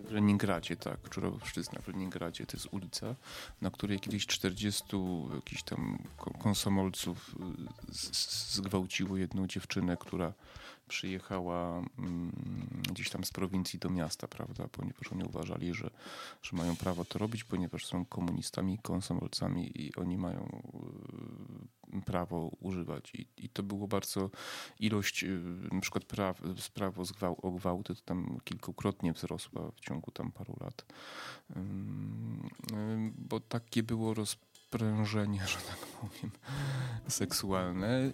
w 0.08 0.12
Leningradzie, 0.12 0.76
tak, 0.76 1.10
Czurowszczyzna 1.10 1.82
w 1.82 1.88
Leningradzie, 1.88 2.46
to 2.46 2.58
jest 2.58 2.68
ulica, 2.72 3.16
na 3.62 3.72
której 3.72 4.00
kiedyś 4.00 4.26
40 4.26 4.84
jakichś 5.36 5.64
tam 5.64 5.98
konsomolców 6.40 7.36
y, 7.90 8.54
zgwałciło 8.54 9.18
jedną 9.18 9.48
dziewczynę, 9.48 9.98
która 9.98 10.34
przyjechała 10.88 11.84
mm, 12.00 12.32
gdzieś 12.90 13.10
tam 13.10 13.24
z 13.24 13.32
prowincji 13.32 13.80
do 13.80 13.90
miasta, 13.90 14.28
prawda, 14.28 14.68
ponieważ 14.68 15.12
oni 15.12 15.24
uważali, 15.24 15.74
że, 15.74 15.90
że 16.42 16.58
mają 16.58 16.76
prawo 16.76 17.06
to 17.06 17.20
robić, 17.20 17.44
ponieważ 17.44 17.86
są 17.86 18.06
komunistami, 18.06 18.80
konsomolcami 18.80 19.82
i 19.82 19.96
oni 19.96 20.18
mają 20.18 20.62
y, 21.98 22.02
prawo 22.02 22.52
używać. 22.60 23.16
I, 23.16 23.28
i 23.38 23.50
to 23.50 23.64
było 23.64 23.88
bardzo 23.88 24.30
ilość 24.80 25.24
y, 25.24 25.40
na 25.72 25.82
przykład 25.82 26.06
praw, 26.06 26.42
spraw 26.58 27.00
o, 27.00 27.06
zgwał, 27.06 27.38
o 27.42 27.52
gwałty 27.52 27.96
to 27.96 28.02
tam 28.02 28.40
kilkukrotnie 28.44 29.14
wzrosła 29.14 29.72
w 29.72 29.80
ciągu 29.80 30.12
tam 30.12 30.32
paru 30.32 30.56
lat. 30.60 30.86
Bo 33.18 33.40
takie 33.40 33.84
było 33.84 34.14
sprężenie, 34.68 35.42
że 35.48 35.58
tak 35.58 35.78
powiem, 35.78 36.32
seksualne. 37.08 38.12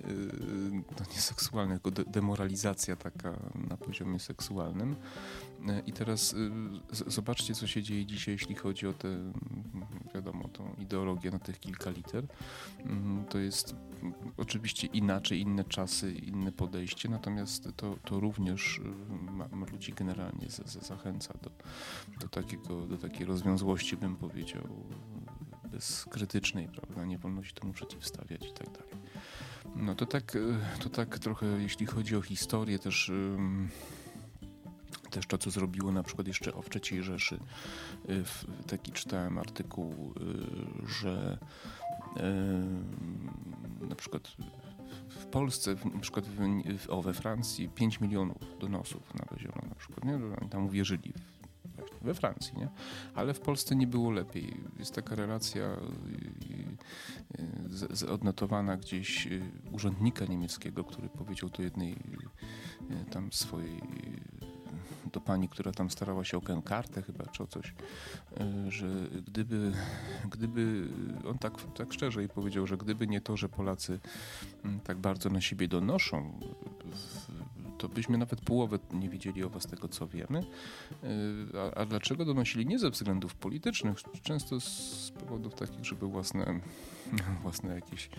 No 1.00 1.05
nie 1.15 1.22
seksualne, 1.22 1.79
tylko 1.79 2.03
demoralizacja 2.03 2.95
taka 2.95 3.33
na 3.69 3.77
poziomie 3.77 4.19
seksualnym. 4.19 4.95
Y, 5.69 5.83
I 5.86 5.93
teraz 5.93 6.36
zobaczcie, 6.89 7.53
co 7.53 7.67
się 7.67 7.83
dzieje 7.83 8.05
dzisiaj, 8.05 8.33
jeśli 8.33 8.55
chodzi 8.55 8.88
o 8.88 8.93
tę, 8.93 9.33
wiadomo, 10.15 10.48
tą 10.48 10.75
ideologię 10.79 11.31
na 11.31 11.39
tych 11.39 11.60
kilka 11.60 11.89
liter. 11.89 12.27
To 13.29 13.38
jest 13.38 13.75
oczywiście 14.38 14.88
inaczej, 14.88 15.39
inne 15.39 15.63
czasy, 15.63 16.12
inne 16.12 16.51
podejście, 16.51 17.10
natomiast 17.10 17.67
to, 17.75 17.95
to 18.05 18.19
również 18.19 18.81
ludzi 19.72 19.93
generalnie 19.93 20.50
za, 20.50 20.63
za 20.63 20.79
zachęca 20.79 21.33
do, 21.43 21.50
do, 22.19 22.27
takiego, 22.27 22.88
do 22.88 22.98
takiej 22.98 23.25
rozwiązłości, 23.25 23.98
bym 23.98 24.15
powiedział, 24.15 24.67
bezkrytycznej, 25.73 26.67
prawda? 26.67 27.05
Nie 27.05 27.17
wolno 27.17 27.43
się 27.43 27.53
temu 27.53 27.73
przeciwstawiać 27.73 28.47
i 28.47 28.53
tak 28.53 28.67
dalej. 28.71 28.93
No 29.75 29.95
to 29.95 30.05
tak, 30.05 30.35
e, 30.35 30.39
to 30.79 30.89
tak 30.89 31.19
trochę, 31.19 31.45
jeśli 31.45 31.85
chodzi 31.85 32.15
o 32.15 32.21
historię, 32.21 32.79
też 32.79 33.11
też 35.11 35.27
to, 35.27 35.37
co 35.37 35.51
zrobiło 35.51 35.91
na 35.91 36.03
przykład 36.03 36.27
jeszcze 36.27 36.53
o 36.53 36.63
III 36.75 37.03
Rzeszy. 37.03 37.39
E, 38.09 38.67
taki 38.67 38.91
czytałem 38.91 39.37
artykuł, 39.37 40.13
e, 40.17 40.87
że 40.87 41.37
na 43.89 43.95
przykład 43.95 44.27
w 45.09 45.25
Polsce, 45.25 45.75
na 45.93 45.99
przykład 45.99 46.25
w, 46.25 46.89
o, 46.89 47.01
we 47.01 47.13
Francji 47.13 47.69
5 47.69 47.99
milionów 47.99 48.37
donosów 48.59 49.13
nawoziono 49.13 49.61
na 49.69 49.75
przykład, 49.75 50.05
nie? 50.05 50.19
Tam 50.49 50.65
uwierzyli 50.65 51.13
we 52.03 52.13
Francji, 52.13 52.57
nie? 52.57 52.69
Ale 53.15 53.33
w 53.33 53.39
Polsce 53.39 53.75
nie 53.75 53.88
było 53.88 54.12
lepiej. 54.12 54.57
Jest 54.79 54.95
taka 54.95 55.15
relacja 55.15 55.77
y, 57.39 58.03
y, 58.03 58.10
odnotowana 58.10 58.77
gdzieś 58.77 59.27
y, 59.27 59.41
urzędnika 59.72 60.25
niemieckiego, 60.25 60.83
który 60.83 61.10
powiedział 61.10 61.50
do 61.50 61.63
jednej 61.63 61.95
tam 63.12 63.31
swojej 63.31 63.81
do 65.13 65.22
pani, 65.22 65.50
która 65.50 65.72
tam 65.72 65.89
starała 65.89 66.24
się 66.24 66.38
o 66.38 66.62
kartę 66.62 67.01
chyba, 67.01 67.25
czy 67.25 67.43
o 67.43 67.48
coś, 67.48 67.74
że 68.67 68.88
gdyby, 69.27 69.72
gdyby 70.31 70.88
on 71.27 71.38
tak, 71.38 71.53
tak 71.75 71.93
szczerze 71.93 72.19
jej 72.19 72.29
powiedział, 72.29 72.67
że 72.67 72.77
gdyby 72.77 73.07
nie 73.07 73.22
to, 73.22 73.38
że 73.38 73.50
Polacy 73.50 74.00
mm, 74.65 74.79
tak 74.79 74.98
bardzo 74.98 75.29
na 75.29 75.41
siebie 75.41 75.67
donoszą 75.67 76.39
to 77.83 77.89
byśmy 77.89 78.17
nawet 78.17 78.41
połowę 78.41 78.79
nie 78.93 79.09
wiedzieli 79.09 79.43
o 79.43 79.49
was 79.49 79.67
tego, 79.67 79.87
co 79.87 80.07
wiemy. 80.07 80.39
Y, 80.39 81.59
a, 81.59 81.79
a 81.79 81.85
dlaczego 81.85 82.25
donosili? 82.25 82.65
Nie 82.65 82.79
ze 82.79 82.89
względów 82.89 83.35
politycznych, 83.35 83.97
często 84.21 84.59
z 84.59 85.11
powodów 85.19 85.55
takich, 85.55 85.85
żeby 85.85 86.07
własne 86.07 86.59
własne 87.43 87.75
jakieś 87.75 88.09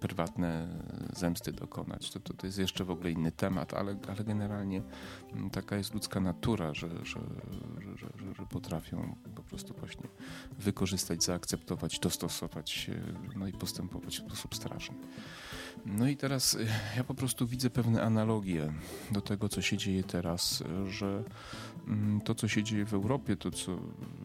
prywatne 0.00 0.68
zemsty 1.16 1.52
dokonać. 1.52 2.10
To, 2.10 2.20
to, 2.20 2.34
to 2.34 2.46
jest 2.46 2.58
jeszcze 2.58 2.84
w 2.84 2.90
ogóle 2.90 3.10
inny 3.10 3.32
temat, 3.32 3.74
ale, 3.74 3.96
ale 4.08 4.24
generalnie 4.24 4.82
taka 5.52 5.76
jest 5.76 5.94
ludzka 5.94 6.20
natura, 6.20 6.74
że, 6.74 6.88
że, 7.04 7.20
że, 7.96 8.08
że, 8.34 8.46
potrafią 8.50 9.16
po 9.34 9.42
prostu 9.42 9.74
właśnie 9.74 10.08
wykorzystać, 10.58 11.24
zaakceptować, 11.24 11.98
dostosować 11.98 12.90
no 13.36 13.46
i 13.46 13.52
postępować 13.52 14.18
w 14.18 14.26
sposób 14.26 14.54
straszny. 14.54 14.96
No 15.86 16.08
i 16.08 16.16
teraz 16.16 16.54
y, 16.54 16.66
ja 16.96 17.04
po 17.04 17.14
prostu 17.14 17.46
widzę 17.46 17.70
pewne 17.70 18.02
analogie 18.02 18.72
do 19.10 19.20
tego, 19.20 19.48
co 19.48 19.62
się 19.62 19.76
dzieje 19.76 20.04
teraz, 20.04 20.64
że 20.88 21.24
mm, 21.88 22.20
to, 22.20 22.34
co 22.34 22.48
się 22.48 22.62
dzieje 22.62 22.84
w 22.84 22.94
Europie, 22.94 23.36
to, 23.36 23.50
co 23.50 23.78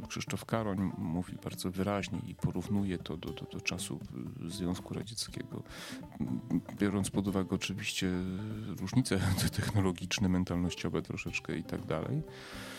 Krzysztof 0.08 0.46
Karoń 0.46 0.92
mówi 0.98 1.34
bardzo 1.44 1.72
wyraźnie 1.72 2.20
i 2.28 2.36
porównuje 2.36 2.98
to 2.98 3.18
do, 3.18 3.30
do, 3.30 3.46
do 3.52 3.62
czasu 3.62 4.00
Związku 4.48 4.94
Radzieckiego, 4.94 5.64
biorąc 6.80 7.10
pod 7.10 7.28
uwagę 7.28 7.50
oczywiście 7.50 8.12
różnice 8.80 9.20
technologiczne, 9.58 10.30
mentalnościowe 10.30 11.02
troszeczkę 11.02 11.58
i 11.58 11.64
tak 11.64 11.86
dalej 11.86 12.22
Mm, 12.22 12.79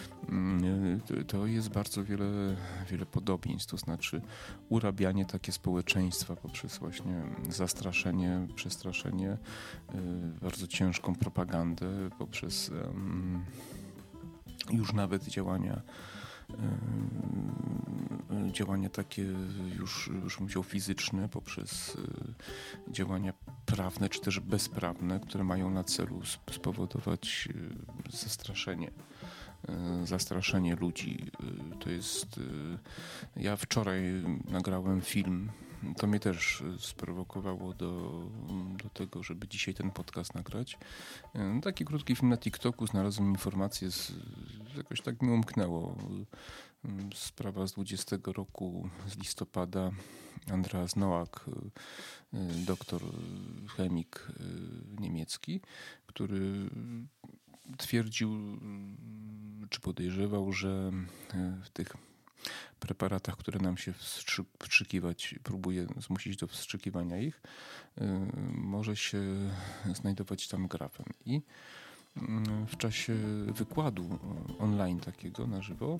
to 1.27 1.47
jest 1.47 1.69
bardzo 1.69 2.05
wiele, 2.05 2.57
wiele 2.91 3.07
podobieństw, 3.07 3.71
to 3.71 3.77
znaczy 3.77 4.23
urabianie 4.69 5.25
takie 5.25 5.53
społeczeństwa 5.53 6.37
poprzez 6.37 6.79
właśnie 6.79 7.23
zastraszenie, 7.49 8.47
przestraszenie, 8.55 9.33
y, 9.33 9.37
bardzo 10.43 10.67
ciężką 10.67 11.15
propagandę, 11.15 11.87
poprzez 12.19 12.71
już 14.71 14.93
nawet 14.93 15.25
działania 15.25 15.83
y, 16.51 16.55
działania 18.53 18.89
takie 18.89 19.23
już, 19.79 20.11
już 20.23 20.41
mówię 20.41 20.63
fizyczne 20.63 21.29
poprzez 21.29 21.97
y, 22.89 22.93
działania 22.93 23.33
prawne 23.67 24.09
czy 24.09 24.21
też 24.21 24.41
bezprawne, 24.41 25.21
które 25.21 25.45
mają 25.45 25.71
na 25.71 25.85
celu 25.85 26.21
spowodować 26.51 27.49
zastraszenie. 28.11 28.89
E, 28.89 28.93
zastraszenie 30.05 30.77
ludzi. 30.77 31.31
E, 31.73 31.79
to 31.79 31.91
jest. 31.91 32.41
E, 33.37 33.41
ja 33.43 33.57
wczoraj 33.57 34.03
nagrałem 34.49 35.01
film. 35.01 35.51
To 35.97 36.07
mnie 36.07 36.21
też 36.21 36.63
sprowokowało 36.79 37.75
do, 37.75 38.23
do 38.83 38.89
tego, 38.91 39.23
żeby 39.23 39.49
dzisiaj 39.49 39.75
ten 39.75 39.91
podcast 39.91 40.35
nagrać. 40.35 40.79
Taki 41.63 41.85
krótki 41.85 42.17
film 42.17 42.29
na 42.29 42.37
TikToku, 42.37 42.87
znalazłem 42.87 43.29
informację, 43.29 43.91
z, 43.91 44.13
jakoś 44.77 45.01
tak 45.01 45.23
mi 45.23 45.31
umknęło. 45.31 45.97
Sprawa 47.15 47.67
z 47.67 47.73
20 47.73 48.17
roku, 48.27 48.89
z 49.07 49.19
listopada. 49.19 49.91
Andreas 50.53 50.97
Noack, 50.97 51.45
doktor 52.67 53.03
chemik 53.77 54.29
niemiecki, 54.99 55.61
który 56.07 56.71
twierdził 57.79 58.59
czy 59.71 59.81
podejrzewał, 59.81 60.53
że 60.53 60.91
e, 61.35 61.57
w 61.65 61.71
tych 61.71 61.97
preparatach, 62.81 63.37
które 63.37 63.59
nam 63.61 63.77
się 63.77 63.93
wstrzykiwać, 63.93 65.35
próbuje 65.43 65.87
zmusić 65.97 66.37
do 66.37 66.47
wstrzykiwania 66.47 67.19
ich, 67.19 67.43
e, 67.99 68.27
może 68.55 68.97
się 68.97 69.21
znajdować 69.95 70.49
tam 70.49 70.69
grafem. 70.69 71.07
I 71.27 71.31
mm, 71.33 71.43
w 72.67 72.77
czasie 72.77 73.15
wykładu 73.47 74.19
online 74.59 75.01
takiego 75.01 75.47
na 75.47 75.63
żywo 75.63 75.99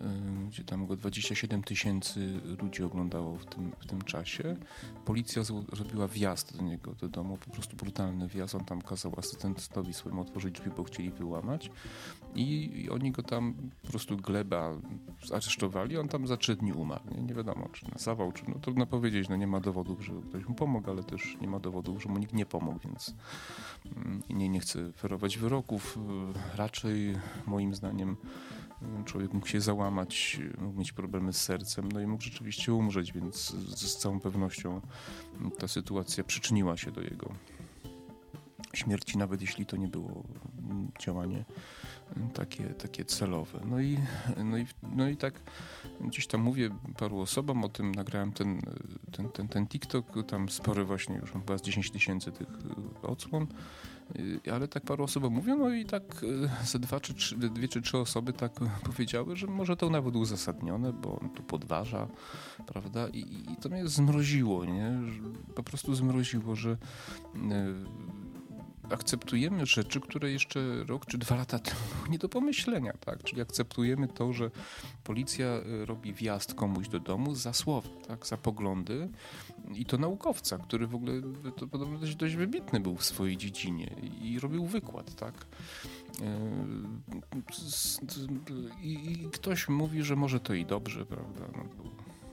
Y, 0.00 0.48
gdzie 0.48 0.64
tam 0.64 0.86
go 0.86 0.96
27 0.96 1.62
tysięcy 1.62 2.40
ludzi 2.62 2.82
oglądało 2.82 3.36
w 3.36 3.46
tym, 3.46 3.72
w 3.78 3.86
tym 3.86 4.02
czasie. 4.02 4.56
Policja 5.04 5.42
zrobiła 5.72 6.08
wjazd 6.08 6.56
do 6.56 6.62
niego, 6.62 6.92
do 6.92 7.08
domu, 7.08 7.38
po 7.46 7.50
prostu 7.50 7.76
brutalny 7.76 8.28
wjazd. 8.28 8.54
On 8.54 8.64
tam 8.64 8.82
kazał 8.82 9.12
asystentowi 9.16 9.94
swojemu 9.94 10.20
otworzyć 10.20 10.54
drzwi, 10.54 10.70
bo 10.76 10.84
chcieli 10.84 11.10
wyłamać. 11.10 11.70
I, 12.34 12.80
i 12.82 12.90
oni 12.90 13.12
go 13.12 13.22
tam 13.22 13.54
po 13.82 13.88
prostu 13.88 14.16
gleba 14.16 14.74
aresztowali. 15.32 15.98
On 15.98 16.08
tam 16.08 16.26
za 16.26 16.36
trzy 16.36 16.56
dni 16.56 16.72
umarł. 16.72 17.04
Nie, 17.10 17.22
nie 17.22 17.34
wiadomo, 17.34 17.68
czy 17.72 17.90
na 17.90 17.98
zawał, 17.98 18.32
czy 18.32 18.50
no 18.50 18.54
trudno 18.54 18.86
powiedzieć. 18.86 19.28
No 19.28 19.36
nie 19.36 19.46
ma 19.46 19.60
dowodów, 19.60 20.04
że 20.04 20.12
ktoś 20.28 20.48
mu 20.48 20.54
pomógł, 20.54 20.90
ale 20.90 21.04
też 21.04 21.36
nie 21.40 21.48
ma 21.48 21.60
dowodów, 21.60 22.02
że 22.02 22.08
mu 22.08 22.18
nikt 22.18 22.32
nie 22.32 22.46
pomógł, 22.46 22.78
więc 22.84 23.14
mm, 23.96 24.22
nie, 24.30 24.48
nie 24.48 24.60
chcę 24.60 24.92
ferować 24.92 25.38
wyroków. 25.46 25.98
Raczej 26.54 27.18
moim 27.46 27.74
zdaniem 27.74 28.16
człowiek 29.04 29.32
mógł 29.32 29.46
się 29.46 29.60
załamać, 29.60 30.40
mógł 30.58 30.78
mieć 30.78 30.92
problemy 30.92 31.32
z 31.32 31.42
sercem, 31.42 31.92
no 31.92 32.00
i 32.00 32.06
mógł 32.06 32.22
rzeczywiście 32.22 32.74
umrzeć, 32.74 33.12
więc 33.12 33.36
z, 33.36 33.80
z 33.80 33.96
całą 33.96 34.20
pewnością 34.20 34.80
ta 35.58 35.68
sytuacja 35.68 36.24
przyczyniła 36.24 36.76
się 36.76 36.90
do 36.90 37.00
jego 37.00 37.32
śmierci, 38.74 39.18
nawet 39.18 39.40
jeśli 39.40 39.66
to 39.66 39.76
nie 39.76 39.88
było 39.88 40.24
działanie 41.00 41.44
takie, 42.34 42.64
takie 42.64 43.04
celowe. 43.04 43.60
No 43.64 43.80
i, 43.80 43.98
no, 44.44 44.58
i, 44.58 44.66
no 44.82 45.08
i 45.08 45.16
tak 45.16 45.34
gdzieś 46.00 46.26
tam 46.26 46.40
mówię 46.40 46.70
paru 46.98 47.20
osobom 47.20 47.64
o 47.64 47.68
tym, 47.68 47.92
nagrałem 47.92 48.32
ten, 48.32 48.62
ten, 49.12 49.28
ten, 49.28 49.48
ten 49.48 49.66
TikTok, 49.66 50.06
tam 50.26 50.48
spory 50.48 50.84
właśnie 50.84 51.16
już 51.16 51.32
chyba 51.32 51.58
z 51.58 51.62
10 51.62 51.90
tysięcy 51.90 52.32
tych 52.32 52.48
odsłon 53.02 53.46
ale 54.52 54.68
tak 54.68 54.82
paru 54.82 55.04
osób 55.04 55.30
mówią, 55.30 55.58
no 55.58 55.74
i 55.74 55.84
tak 55.84 56.22
y, 56.22 56.48
ze 56.64 56.78
dwa 56.78 57.00
czy 57.00 57.14
trzy, 57.14 57.36
dwie 57.36 57.68
czy 57.68 57.82
trzy 57.82 57.98
osoby 57.98 58.32
tak 58.32 58.52
powiedziały, 58.90 59.36
że 59.36 59.46
może 59.46 59.76
to 59.76 59.90
nawet 59.90 60.16
uzasadnione, 60.16 60.92
bo 60.92 61.20
on 61.20 61.30
tu 61.30 61.42
podważa, 61.42 62.08
prawda? 62.66 63.08
I, 63.08 63.20
i 63.52 63.56
to 63.60 63.68
mnie 63.68 63.88
zmroziło, 63.88 64.64
nie? 64.64 64.92
Po 65.54 65.62
prostu 65.62 65.94
zmroziło, 65.94 66.56
że 66.56 66.70
y, 66.70 66.76
akceptujemy 68.90 69.66
rzeczy, 69.66 70.00
które 70.00 70.30
jeszcze 70.30 70.84
rok 70.84 71.06
czy 71.06 71.18
dwa 71.18 71.36
lata 71.36 71.58
temu 71.58 71.80
nie 72.10 72.18
do 72.18 72.28
pomyślenia, 72.28 72.92
tak? 72.92 73.22
Czyli 73.22 73.42
akceptujemy 73.42 74.08
to, 74.08 74.32
że 74.32 74.50
policja 75.04 75.46
y, 75.46 75.86
robi 75.86 76.12
wjazd 76.12 76.54
komuś 76.54 76.88
do 76.88 77.00
domu 77.00 77.34
za 77.34 77.52
słowa, 77.52 77.88
tak? 78.08 78.26
Za 78.26 78.36
poglądy 78.36 79.08
i 79.74 79.84
to 79.84 79.98
naukowca, 79.98 80.58
który 80.58 80.86
w 80.86 80.94
ogóle 80.94 81.12
to 81.56 81.66
podobno 81.66 81.98
dość, 81.98 82.14
dość 82.14 82.34
wybitny 82.34 82.80
był 82.80 82.96
w 82.96 83.04
swojej 83.04 83.36
dziedzinie 83.36 83.96
i 84.22 84.40
robił 84.40 84.66
wykład, 84.66 85.14
tak? 85.14 85.46
Y, 86.20 86.26
I, 88.82 89.12
I, 89.12 89.30
ktoś 89.30 89.68
mówi, 89.68 90.02
że 90.02 90.16
może 90.16 90.40
to 90.40 90.54
i 90.54 90.66
dobrze, 90.66 91.06
prawda? 91.06 91.40
No 91.56 91.64
bo, 91.76 91.90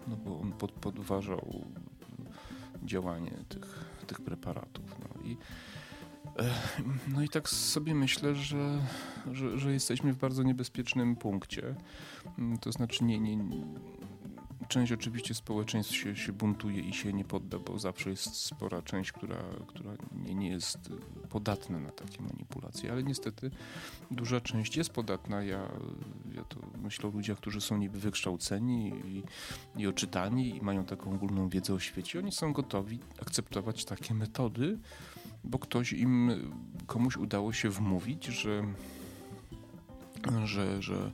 no 0.07 0.15
bo 0.15 0.39
on 0.39 0.51
pod, 0.51 0.71
podważał 0.71 1.63
działanie 2.85 3.31
tych, 3.49 3.85
tych 4.07 4.21
preparatów. 4.21 4.95
No 4.99 5.21
i 5.23 5.37
no 7.07 7.23
i 7.23 7.29
tak 7.29 7.49
sobie 7.49 7.95
myślę, 7.95 8.35
że, 8.35 8.79
że, 9.31 9.59
że, 9.59 9.73
jesteśmy 9.73 10.13
w 10.13 10.17
bardzo 10.17 10.43
niebezpiecznym 10.43 11.15
punkcie. 11.15 11.75
Mm, 12.37 12.57
to 12.57 12.71
znaczy 12.71 13.03
nie, 13.03 13.19
nie, 13.19 13.37
część 14.67 14.91
oczywiście 14.91 15.33
społeczeństw 15.33 15.95
się, 15.95 16.15
się 16.15 16.33
buntuje 16.33 16.79
i 16.79 16.93
się 16.93 17.13
nie 17.13 17.25
podda, 17.25 17.59
bo 17.59 17.79
zawsze 17.79 18.09
jest 18.09 18.35
spora 18.35 18.81
część, 18.81 19.11
która, 19.11 19.43
która 19.67 19.91
nie, 20.11 20.35
nie 20.35 20.49
jest 20.49 20.77
podatna 21.29 21.79
na 21.79 21.91
takie 21.91 22.21
manipulacje, 22.21 22.91
ale 22.91 23.03
niestety 23.03 23.51
duża 24.11 24.41
część 24.41 24.77
jest 24.77 24.89
podatna. 24.89 25.43
Ja, 25.43 25.69
ja 26.35 26.43
to 26.43 26.57
myślę 26.81 27.09
o 27.09 27.11
ludziach, 27.11 27.37
którzy 27.37 27.61
są 27.61 27.77
niby 27.77 27.99
wykształceni 27.99 28.93
i, 29.05 29.23
i 29.81 29.87
oczytani 29.87 30.57
i 30.57 30.61
mają 30.61 30.85
taką 30.85 31.13
ogólną 31.13 31.49
wiedzę 31.49 31.73
o 31.73 31.79
świecie. 31.79 32.19
Oni 32.19 32.31
są 32.31 32.53
gotowi 32.53 32.99
akceptować 33.21 33.85
takie 33.85 34.13
metody, 34.13 34.79
bo 35.43 35.59
ktoś 35.59 35.93
im, 35.93 36.31
komuś 36.87 37.17
udało 37.17 37.53
się 37.53 37.69
wmówić, 37.69 38.25
że, 38.25 38.63
że, 40.45 40.81
że, 40.81 41.11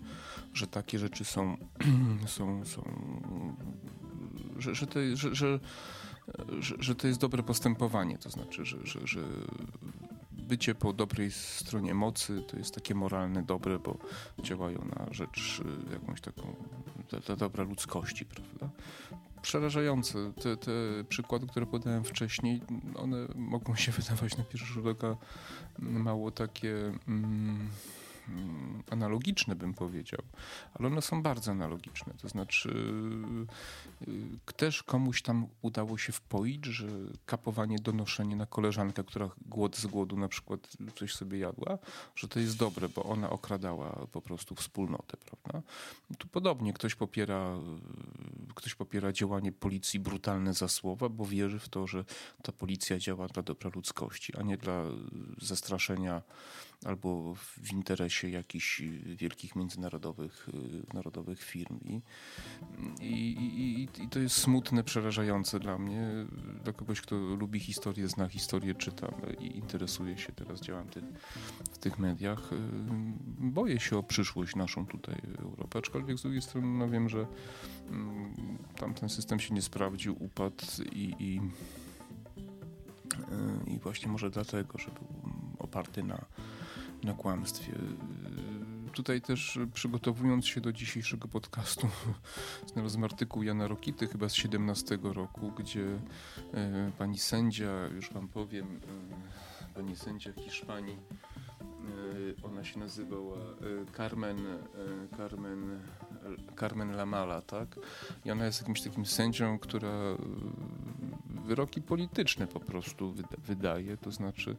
że 0.54 0.68
takie 0.68 1.00
rzeczy 1.00 1.26
są, 1.26 1.58
są, 2.28 2.65
są 2.65 2.84
że, 4.58 4.76
że, 4.76 4.88
to, 4.88 5.00
że, 5.13 5.36
że, 5.36 5.60
że, 6.80 6.96
to 6.96 7.08
jest 7.08 7.20
dobre 7.20 7.44
postępowanie, 7.44 8.18
to 8.18 8.30
znaczy, 8.30 8.65
że, 8.65 8.78
że, 8.84 9.08
że 9.08 9.22
bycie 10.32 10.76
po 10.76 10.94
dobrej 10.94 11.32
stronie 11.32 11.94
mocy 11.94 12.44
to 12.48 12.58
jest 12.58 12.76
takie 12.76 12.96
moralne 12.96 13.44
dobre, 13.44 13.80
bo 13.80 13.98
działają 14.44 14.86
na 14.98 15.13
rzecz 15.13 15.62
jakąś 15.92 16.22
taką 16.22 16.56
dla 17.26 17.36
dobra 17.36 17.63
ludzkości, 17.63 18.26
prawda? 18.26 18.70
Przerażające. 19.41 20.34
Te, 20.41 20.58
te 20.58 20.71
przykłady, 21.10 21.47
które 21.47 21.65
podałem 21.65 22.04
wcześniej, 22.04 22.62
one 22.95 23.28
mogą 23.36 23.75
się 23.75 23.91
wydawać 23.91 24.38
na 24.38 24.43
pierwszy 24.43 24.73
rzut 24.73 24.88
oka 24.88 25.15
mało 25.80 26.32
takie 26.32 26.75
mm, 27.08 27.69
analogiczne, 28.89 29.56
bym 29.56 29.74
powiedział, 29.74 30.22
ale 30.74 30.88
one 30.88 31.02
są 31.02 31.24
bardzo 31.24 31.52
analogiczne. 31.52 32.13
To 32.22 32.30
znaczy, 32.30 32.70
yy, 34.08 34.54
też 34.58 34.84
komuś 34.84 35.22
tam 35.22 35.48
udało 35.62 35.98
się 35.98 36.13
wpoić, 36.13 36.65
że 36.65 36.88
kapowanie, 37.26 37.78
donoszenie 37.80 38.36
na 38.36 38.46
koleżankę, 38.46 39.04
która 39.04 39.30
głód 39.46 39.78
z 39.78 39.86
głodu 39.86 40.18
na 40.18 40.28
przykład 40.28 40.78
coś 40.96 41.15
sobie 41.15 41.39
jadła, 41.39 41.78
że 42.15 42.28
to 42.28 42.39
jest 42.39 42.58
dobre, 42.58 42.89
bo 42.89 43.04
ona 43.04 43.30
okradała 43.30 44.08
po 44.12 44.22
prostu 44.22 44.56
wspólnotę, 44.56 45.18
prawda? 45.18 45.62
Tu 46.18 46.28
podobnie 46.28 46.74
ktoś 46.74 46.96
popiera, 46.96 47.60
ktoś 48.56 48.76
popiera 48.76 49.12
działanie 49.12 49.52
policji 49.52 50.00
brutalne 50.00 50.54
za 50.54 50.68
słowa, 50.68 51.10
bo 51.10 51.26
wierzy 51.26 51.60
w 51.60 51.70
to, 51.70 51.88
że 51.88 52.06
ta 52.44 52.52
policja 52.52 53.00
działa 53.00 53.28
dla 53.28 53.44
dobra 53.44 53.72
ludzkości, 53.76 54.38
a 54.38 54.42
nie 54.42 54.58
dla 54.58 54.84
zastraszenia 55.38 56.22
albo 56.86 57.36
w 57.36 57.74
interesie 57.74 58.18
jakichś 58.27 58.82
wielkich 59.05 59.55
międzynarodowych 59.55 60.49
narodowych 60.93 61.43
firm. 61.43 61.79
I, 61.84 62.01
i, 63.01 63.12
i, 63.62 64.03
I, 64.03 64.10
to 64.10 64.19
jest 64.19 64.36
smutne, 64.36 64.84
przerażające 64.84 65.60
dla 65.60 65.77
mnie, 65.77 66.10
dla 66.63 66.73
kogoś, 66.73 67.01
kto 67.01 67.15
lubi 67.15 67.60
historię, 67.60 68.08
zna 68.08 68.27
historię, 68.27 68.75
czyta 68.75 69.13
i 69.39 69.58
interesuje 69.58 70.17
się, 70.17 70.32
teraz 70.34 70.62
działam 70.62 70.88
w 71.71 71.77
tych 71.77 71.99
mediach. 71.99 72.49
Boję 73.39 73.79
się 73.79 73.97
o 73.97 74.03
przyszłość 74.03 74.55
naszą 74.55 74.86
tutaj 74.86 75.15
Europę, 75.39 75.79
aczkolwiek 75.79 76.17
z 76.17 76.21
drugiej 76.21 76.41
strony 76.41 76.67
no 76.67 76.89
wiem, 76.89 77.10
że 77.10 77.27
mm, 77.89 78.58
tam 78.75 78.93
ten 78.93 79.10
system 79.10 79.39
się 79.39 79.53
nie 79.53 79.62
sprawdził, 79.62 80.23
upadł 80.23 80.65
i, 80.91 81.15
i, 81.19 81.41
i 83.67 83.79
właśnie 83.79 84.08
może 84.08 84.29
dlatego, 84.29 84.77
że 84.77 84.91
był 84.91 85.08
oparty 85.60 86.03
na 86.03 86.25
na 87.03 87.13
kłamstwie. 87.13 87.73
Tutaj 88.93 89.21
też 89.21 89.59
przygotowując 89.73 90.47
się 90.47 90.62
do 90.62 90.73
dzisiejszego 90.73 91.27
podcastu, 91.27 91.88
znalazłem 92.73 93.03
artykuł 93.03 93.43
Jana 93.43 93.67
Rokity 93.67 94.07
chyba 94.07 94.29
z 94.29 94.33
17 94.33 94.97
roku, 95.03 95.51
gdzie 95.57 95.85
e, 96.53 96.91
pani 96.97 97.17
sędzia, 97.17 97.88
już 97.95 98.12
wam 98.12 98.27
powiem, 98.27 98.65
e, 98.65 99.73
pani 99.75 99.95
sędzia 99.95 100.33
Hiszpanii, 100.33 100.97
e, 101.62 102.45
ona 102.45 102.63
się 102.63 102.79
nazywała 102.79 103.38
Carmen, 103.97 104.38
Carmen, 105.17 105.79
Carmen 106.59 106.95
Lamala, 106.95 107.41
tak? 107.41 107.79
I 108.25 108.31
ona 108.31 108.45
jest 108.45 108.62
jakimś 108.62 108.81
takim 108.81 109.05
sędzią, 109.05 109.59
która 109.59 110.17
wyroki 111.49 111.81
polityczne 111.81 112.47
po 112.47 112.59
prostu 112.59 113.13
wydaje. 113.38 113.97
To 113.97 114.12
znaczy 114.12 114.55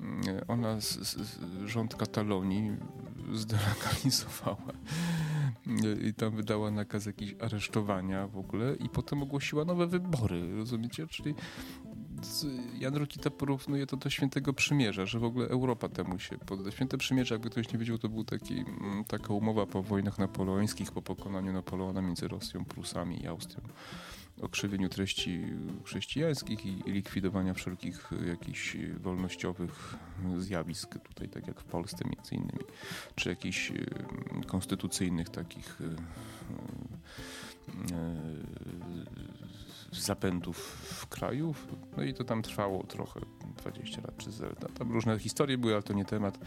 mm, 0.00 0.44
ona, 0.48 0.80
z, 0.80 0.98
z, 0.98 1.28
rząd 1.66 1.94
Katalonii 1.94 2.76
zdelegalizowała 3.32 4.72
i 6.08 6.14
tam 6.14 6.36
wydała 6.36 6.70
nakaz 6.70 7.06
jakiś 7.06 7.34
aresztowania 7.40 8.28
w 8.28 8.38
ogóle 8.38 8.74
i 8.74 8.88
potem 8.88 9.22
ogłosiła 9.22 9.64
nowe 9.64 9.86
wybory, 9.86 10.56
rozumiecie? 10.56 11.06
Czyli 11.06 11.34
Jan 12.78 12.96
Rokita 12.96 13.30
porównuje 13.30 13.86
to 13.86 13.96
do 13.96 14.10
Świętego 14.10 14.52
Przymierza, 14.52 15.06
że 15.06 15.18
w 15.18 15.24
ogóle 15.24 15.48
Europa 15.48 15.88
temu 15.88 16.18
się 16.18 16.38
podda. 16.38 16.70
Święte 16.70 16.98
Przymierze, 16.98 17.34
jakby 17.34 17.50
ktoś 17.50 17.72
nie 17.72 17.78
wiedział, 17.78 17.98
to 17.98 18.08
był 18.08 18.24
taki, 18.24 18.54
mm, 18.58 19.04
taka 19.04 19.34
umowa 19.34 19.66
po 19.66 19.82
wojnach 19.82 20.18
napoleońskich, 20.18 20.92
po 20.92 21.02
pokonaniu 21.02 21.52
Napoleona 21.52 22.02
między 22.02 22.28
Rosją, 22.28 22.64
Prusami 22.64 23.22
i 23.22 23.26
Austrią 23.26 23.62
o 24.42 24.48
krzywieniu 24.48 24.88
treści 24.88 25.44
chrześcijańskich 25.84 26.66
i 26.66 26.82
likwidowania 26.86 27.54
wszelkich 27.54 28.10
jakichś 28.26 28.76
wolnościowych 29.00 29.94
zjawisk, 30.38 30.98
tutaj 30.98 31.28
tak 31.28 31.46
jak 31.46 31.60
w 31.60 31.64
Polsce 31.64 32.04
między 32.04 32.34
innymi, 32.34 32.64
czy 33.14 33.28
jakichś 33.28 33.72
konstytucyjnych 34.46 35.28
takich 35.28 35.80
e, 35.80 35.96
zapędów 39.92 40.56
w 40.84 41.06
kraju. 41.06 41.54
No 41.96 42.02
i 42.02 42.14
to 42.14 42.24
tam 42.24 42.42
trwało 42.42 42.84
trochę, 42.84 43.20
20 43.56 44.00
lat 44.00 44.16
czy 44.16 44.30
0. 44.30 44.54
Tam 44.54 44.92
różne 44.92 45.18
historie 45.18 45.58
były, 45.58 45.72
ale 45.72 45.82
to 45.82 45.92
nie 45.92 46.04
temat. 46.04 46.38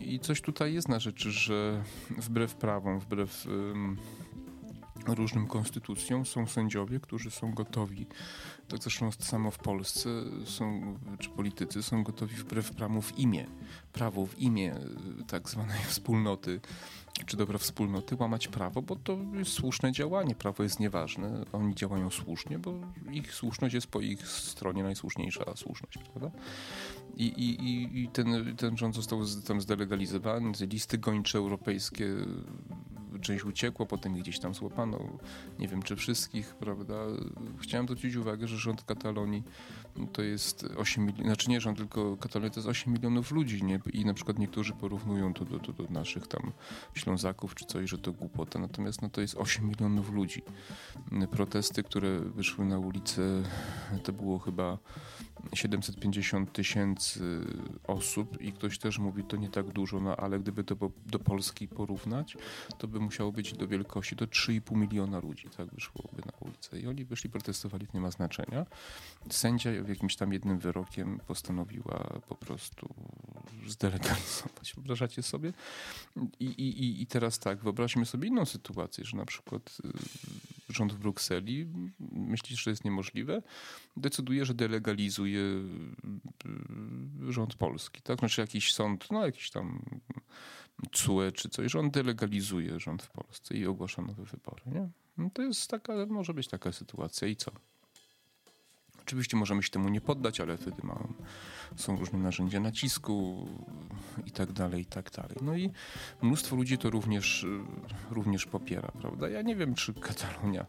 I 0.00 0.20
coś 0.20 0.40
tutaj 0.40 0.74
jest 0.74 0.88
na 0.88 0.98
rzeczy, 0.98 1.30
że 1.30 1.82
wbrew 2.10 2.54
prawom, 2.54 3.00
wbrew 3.00 3.46
różnym 5.14 5.46
konstytucjom 5.46 6.26
są 6.26 6.46
sędziowie, 6.46 7.00
którzy 7.00 7.30
są 7.30 7.54
gotowi, 7.54 8.06
tak 8.68 8.82
zresztą 8.82 9.12
samo 9.12 9.50
w 9.50 9.58
Polsce, 9.58 10.10
są, 10.44 10.96
czy 11.18 11.28
politycy 11.28 11.82
są 11.82 12.02
gotowi 12.02 12.34
wbrew 12.34 12.70
prawu 12.70 13.02
w 13.02 13.18
imię, 13.18 13.46
prawo 13.92 14.26
w 14.26 14.38
imię 14.38 14.74
e, 15.20 15.24
tak 15.24 15.48
zwanej 15.48 15.82
wspólnoty, 15.92 16.60
czy 17.26 17.36
dobra 17.36 17.58
wspólnoty, 17.58 18.16
łamać 18.18 18.48
prawo, 18.48 18.82
bo 18.82 18.96
to 18.96 19.18
jest 19.34 19.52
słuszne 19.52 19.92
działanie, 19.92 20.34
prawo 20.34 20.62
jest 20.62 20.80
nieważne, 20.80 21.44
oni 21.52 21.74
działają 21.74 22.10
słusznie, 22.10 22.58
bo 22.58 22.74
ich 23.12 23.34
słuszność 23.34 23.74
jest 23.74 23.86
po 23.86 24.00
ich 24.00 24.28
stronie 24.28 24.82
najsłuszniejsza 24.82 25.56
słuszność, 25.56 25.98
prawda? 25.98 26.38
I, 27.16 27.26
i, 27.26 28.02
i 28.02 28.08
ten, 28.08 28.56
ten 28.56 28.76
rząd 28.76 28.94
został 28.94 29.20
tam 29.46 29.60
zdelegalizowany, 29.60 30.52
listy 30.60 30.98
gończe 30.98 31.38
europejskie 31.38 32.06
część 33.20 33.44
uciekło, 33.44 33.86
potem 33.86 34.14
gdzieś 34.14 34.38
tam 34.38 34.54
złapano, 34.54 34.98
nie 35.58 35.68
wiem 35.68 35.82
czy 35.82 35.96
wszystkich, 35.96 36.54
prawda. 36.54 36.94
Chciałem 37.58 37.86
zwrócić 37.86 38.16
uwagę, 38.16 38.48
że 38.48 38.56
rząd 38.56 38.82
Katalonii 38.82 39.42
to 40.12 40.22
jest 40.22 40.64
8 40.76 41.04
milionów, 41.04 41.26
znaczy 41.26 41.50
nie 41.50 41.60
rząd, 41.60 41.78
tylko 41.78 42.16
Katalonia 42.16 42.50
to 42.50 42.60
jest 42.60 42.68
8 42.68 42.92
milionów 42.92 43.30
ludzi 43.30 43.64
nie? 43.64 43.80
i 43.92 44.04
na 44.04 44.14
przykład 44.14 44.38
niektórzy 44.38 44.72
porównują 44.72 45.34
to 45.34 45.44
do, 45.44 45.58
do, 45.58 45.72
do 45.72 45.84
naszych 45.90 46.26
tam 46.26 46.52
Ślązaków 46.94 47.54
czy 47.54 47.64
coś, 47.64 47.90
że 47.90 47.98
to 47.98 48.12
głupota, 48.12 48.58
natomiast 48.58 49.02
no, 49.02 49.08
to 49.08 49.20
jest 49.20 49.36
8 49.36 49.68
milionów 49.68 50.12
ludzi. 50.12 50.42
Protesty, 51.30 51.82
które 51.82 52.20
wyszły 52.20 52.64
na 52.64 52.78
ulicę, 52.78 53.42
to 54.02 54.12
było 54.12 54.38
chyba 54.38 54.78
750 55.54 56.52
tysięcy 56.52 57.40
osób 57.86 58.42
i 58.42 58.52
ktoś 58.52 58.78
też 58.78 58.98
mówi, 58.98 59.24
to 59.24 59.36
nie 59.36 59.48
tak 59.48 59.66
dużo, 59.66 60.00
no 60.00 60.16
ale 60.16 60.40
gdyby 60.40 60.64
to 60.64 60.76
do 61.06 61.18
Polski 61.18 61.68
porównać, 61.68 62.36
to 62.78 62.88
by 62.88 63.00
musiało 63.00 63.32
być 63.32 63.52
do 63.52 63.68
wielkości 63.68 64.16
do 64.16 64.26
3,5 64.26 64.76
miliona 64.76 65.20
ludzi, 65.20 65.48
tak 65.56 65.74
wyszłoby 65.74 66.22
na 66.26 66.32
ulicę. 66.40 66.80
I 66.80 66.86
oni 66.86 67.04
wyszli, 67.04 67.30
protestowali, 67.30 67.86
to 67.86 67.92
nie 67.94 68.00
ma 68.00 68.10
znaczenia. 68.10 68.66
Sędzia 69.30 69.70
jakimś 69.70 70.16
tam 70.16 70.32
jednym 70.32 70.58
wyrokiem 70.58 71.20
postanowiła 71.26 72.20
po 72.28 72.34
prostu 72.34 72.94
zdelegalizować. 73.66 74.74
Wyobrażacie 74.74 75.22
sobie? 75.22 75.52
I, 76.40 76.44
i, 76.44 77.02
I 77.02 77.06
teraz 77.06 77.38
tak, 77.38 77.62
wyobraźmy 77.62 78.06
sobie 78.06 78.28
inną 78.28 78.44
sytuację, 78.44 79.04
że 79.04 79.16
na 79.16 79.24
przykład 79.24 79.78
y, 79.84 80.72
rząd 80.72 80.92
w 80.92 80.98
Brukseli, 80.98 81.66
myślisz, 82.10 82.62
że 82.62 82.70
jest 82.70 82.84
niemożliwe, 82.84 83.42
decyduje, 84.00 84.44
że 84.44 84.54
delegalizuje 84.54 85.40
y, 85.40 87.32
rząd 87.32 87.54
polski, 87.54 88.02
tak? 88.02 88.18
Znaczy 88.18 88.40
jakiś 88.40 88.74
sąd, 88.74 89.10
no 89.10 89.26
jakiś 89.26 89.50
tam 89.50 89.82
CUE 90.92 91.32
czy 91.34 91.48
coś, 91.48 91.72
że 91.72 91.78
on 91.78 91.90
delegalizuje 91.90 92.80
rząd 92.80 93.02
w 93.02 93.10
Polsce 93.10 93.54
i 93.54 93.66
ogłasza 93.66 94.02
nowe 94.02 94.24
wybory, 94.24 94.62
nie? 94.66 94.88
No 95.18 95.30
to 95.30 95.42
jest 95.42 95.70
taka, 95.70 96.06
może 96.06 96.34
być 96.34 96.48
taka 96.48 96.72
sytuacja 96.72 97.28
i 97.28 97.36
co? 97.36 97.50
Oczywiście 99.08 99.36
możemy 99.36 99.62
się 99.62 99.70
temu 99.70 99.88
nie 99.88 100.00
poddać, 100.00 100.40
ale 100.40 100.56
wtedy 100.56 100.82
są 101.76 101.96
różne 101.96 102.18
narzędzia 102.18 102.60
nacisku 102.60 103.46
i 104.26 104.30
tak 104.30 104.52
dalej, 104.52 104.82
i 104.82 104.86
tak 104.86 105.10
dalej. 105.10 105.36
No 105.42 105.56
i 105.56 105.70
mnóstwo 106.22 106.56
ludzi 106.56 106.78
to 106.78 106.90
również, 106.90 107.46
również 108.10 108.46
popiera, 108.46 108.92
prawda? 109.00 109.28
Ja 109.28 109.42
nie 109.42 109.56
wiem, 109.56 109.74
czy 109.74 109.94
Katalonia 109.94 110.66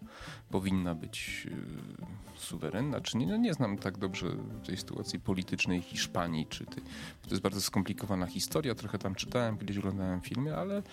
powinna 0.50 0.96
być 0.96 1.48
e, 1.52 2.40
suwerenna, 2.40 3.02
czy 3.02 3.18
nie. 3.18 3.28
No 3.28 3.38
nie 3.38 3.54
znam 3.54 3.78
tak 3.78 3.98
dobrze 3.98 4.28
tej 4.66 4.78
sytuacji 4.78 5.20
politycznej 5.20 5.82
Hiszpanii, 5.82 6.48
czy 6.48 6.66
tej, 6.66 6.84
to 7.22 7.30
jest 7.30 7.42
bardzo 7.42 7.62
skomplikowana 7.62 8.26
historia, 8.26 8.76
trochę 8.76 8.98
tam 8.98 9.16
czytałem, 9.16 9.58
kiedyś 9.58 9.78
oglądałem 9.78 10.22
filmy, 10.22 10.58
ale, 10.58 10.84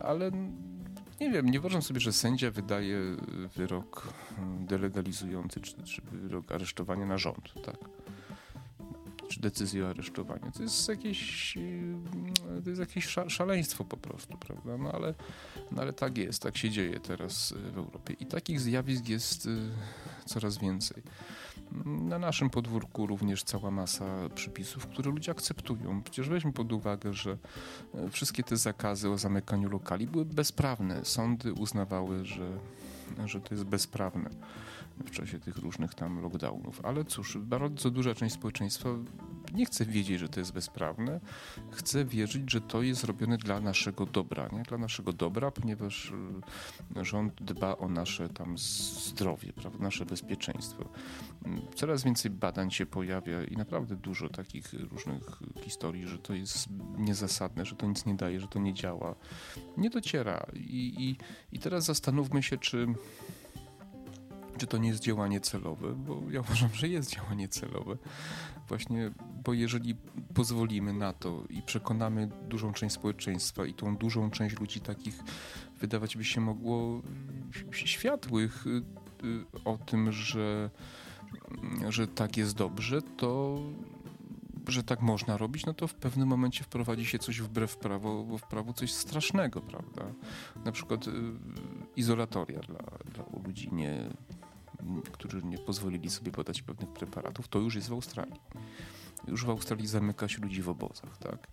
ale 0.00 0.30
nie 1.20 1.30
wiem, 1.30 1.46
nie 1.46 1.58
uważam 1.58 1.82
sobie, 1.82 2.00
że 2.00 2.12
sędzia 2.12 2.50
wydaje 2.50 2.98
wyrok 3.56 4.12
delegalizujący, 4.60 5.60
czy, 5.60 5.82
czy 5.82 6.02
wyrok 6.02 6.52
aresztowania 6.52 7.06
na 7.06 7.18
rząd, 7.18 7.54
tak? 7.64 7.76
Czy 9.28 9.40
decyzję 9.40 9.86
o 9.86 9.88
aresztowaniu. 9.88 10.52
To 10.56 10.62
jest 10.62 10.88
jakieś, 10.88 11.54
to 12.64 12.70
jest 12.70 12.80
jakieś 12.80 13.06
szaleństwo 13.28 13.84
po 13.84 13.96
prostu, 13.96 14.36
prawda? 14.36 14.78
No 14.78 14.92
ale, 14.92 15.14
no 15.72 15.82
ale 15.82 15.92
tak 15.92 16.18
jest, 16.18 16.42
tak 16.42 16.56
się 16.56 16.70
dzieje 16.70 17.00
teraz 17.00 17.54
w 17.72 17.78
Europie. 17.78 18.14
I 18.20 18.26
takich 18.26 18.60
zjawisk 18.60 19.08
jest 19.08 19.48
coraz 20.26 20.58
więcej. 20.58 21.02
Na 21.84 22.18
naszym 22.18 22.50
podwórku 22.50 23.06
również 23.06 23.42
cała 23.42 23.70
masa 23.70 24.04
przepisów, 24.34 24.86
które 24.86 25.10
ludzie 25.10 25.32
akceptują. 25.32 26.02
Przecież 26.02 26.28
weźmy 26.28 26.52
pod 26.52 26.72
uwagę, 26.72 27.12
że 27.14 27.38
e, 27.94 28.10
wszystkie 28.10 28.42
te 28.42 28.56
zakazy 28.56 29.10
o 29.10 29.18
zamykaniu 29.18 29.70
lokali 29.70 30.06
były 30.06 30.24
bezprawne. 30.24 31.04
Sądy 31.04 31.52
uznawały, 31.52 32.24
że, 32.24 32.58
że 33.26 33.40
to 33.40 33.54
jest 33.54 33.64
bezprawne 33.64 34.30
w 35.06 35.10
czasie 35.10 35.40
tych 35.40 35.56
różnych 35.56 35.94
tam 35.94 36.22
lockdownów. 36.22 36.84
Ale 36.84 37.04
cóż, 37.04 37.38
bardzo 37.38 37.90
duża 37.90 38.14
część 38.14 38.34
społeczeństwa 38.34 38.88
nie 39.54 39.66
chcę 39.66 39.84
wiedzieć, 39.84 40.18
że 40.20 40.28
to 40.28 40.40
jest 40.40 40.52
bezprawne. 40.52 41.20
Chcę 41.70 42.04
wierzyć, 42.04 42.50
że 42.50 42.60
to 42.60 42.82
jest 42.82 43.04
robione 43.04 43.38
dla 43.38 43.60
naszego 43.60 44.06
dobra, 44.06 44.48
nie? 44.52 44.62
Dla 44.62 44.78
naszego 44.78 45.12
dobra, 45.12 45.50
ponieważ 45.50 46.12
y, 46.96 47.04
rząd 47.04 47.42
dba 47.42 47.76
o 47.76 47.88
nasze 47.88 48.28
tam 48.28 48.58
zdrowie, 48.58 49.52
prawda? 49.52 49.78
nasze 49.78 50.06
bezpieczeństwo. 50.06 50.84
Coraz 51.74 52.04
więcej 52.04 52.30
badań 52.30 52.70
się 52.70 52.86
pojawia 52.86 53.44
i 53.44 53.56
naprawdę 53.56 53.96
dużo 53.96 54.28
takich 54.28 54.72
różnych 54.72 55.40
historii, 55.62 56.08
że 56.08 56.18
to 56.18 56.34
jest 56.34 56.68
niezasadne, 56.98 57.64
że 57.64 57.76
to 57.76 57.86
nic 57.86 58.06
nie 58.06 58.14
daje, 58.14 58.40
że 58.40 58.48
to 58.48 58.58
nie 58.58 58.74
działa. 58.74 59.14
Nie 59.76 59.90
dociera. 59.90 60.46
I, 60.54 60.94
i, 60.98 61.16
i 61.56 61.58
teraz 61.58 61.84
zastanówmy 61.84 62.42
się, 62.42 62.58
czy 62.58 62.86
czy 64.58 64.66
to 64.66 64.78
nie 64.78 64.88
jest 64.88 65.02
działanie 65.02 65.40
celowe, 65.40 65.94
bo 65.94 66.22
ja 66.30 66.40
uważam, 66.40 66.70
że 66.74 66.88
jest 66.88 67.14
działanie 67.14 67.48
celowe. 67.48 67.96
Właśnie, 68.68 69.10
bo 69.44 69.52
jeżeli 69.52 69.94
pozwolimy 70.34 70.92
na 70.92 71.12
to 71.12 71.44
i 71.50 71.62
przekonamy 71.62 72.28
dużą 72.48 72.72
część 72.72 72.94
społeczeństwa 72.94 73.66
i 73.66 73.74
tą 73.74 73.96
dużą 73.96 74.30
część 74.30 74.60
ludzi 74.60 74.80
takich 74.80 75.22
wydawać 75.80 76.16
by 76.16 76.24
się 76.24 76.40
mogło 76.40 77.02
światłych 77.72 78.66
y, 78.66 78.82
o 79.64 79.78
tym, 79.78 80.12
że, 80.12 80.70
że 81.88 82.08
tak 82.08 82.36
jest 82.36 82.56
dobrze, 82.56 83.02
to 83.02 83.58
że 84.68 84.82
tak 84.82 85.02
można 85.02 85.36
robić, 85.36 85.66
no 85.66 85.74
to 85.74 85.86
w 85.86 85.94
pewnym 85.94 86.28
momencie 86.28 86.64
wprowadzi 86.64 87.06
się 87.06 87.18
coś 87.18 87.40
wbrew 87.40 87.76
prawo, 87.76 88.38
w 88.38 88.42
prawo 88.42 88.72
coś 88.72 88.92
strasznego, 88.92 89.60
prawda? 89.60 90.02
Na 90.64 90.72
przykład 90.72 91.08
y, 91.08 91.10
izolatoria 91.96 92.60
dla, 92.60 92.82
dla 93.14 93.24
ludzi 93.46 93.68
nie 93.72 94.10
którzy 95.12 95.42
nie 95.42 95.58
pozwolili 95.58 96.10
sobie 96.10 96.32
podać 96.32 96.62
pewnych 96.62 96.88
preparatów, 96.88 97.48
to 97.48 97.58
już 97.58 97.74
jest 97.74 97.88
w 97.88 97.92
Australii. 97.92 98.40
Już 99.28 99.44
w 99.44 99.50
Australii 99.50 99.86
zamyka 99.86 100.28
się 100.28 100.42
ludzi 100.42 100.62
w 100.62 100.68
obozach, 100.68 101.18
tak? 101.18 101.48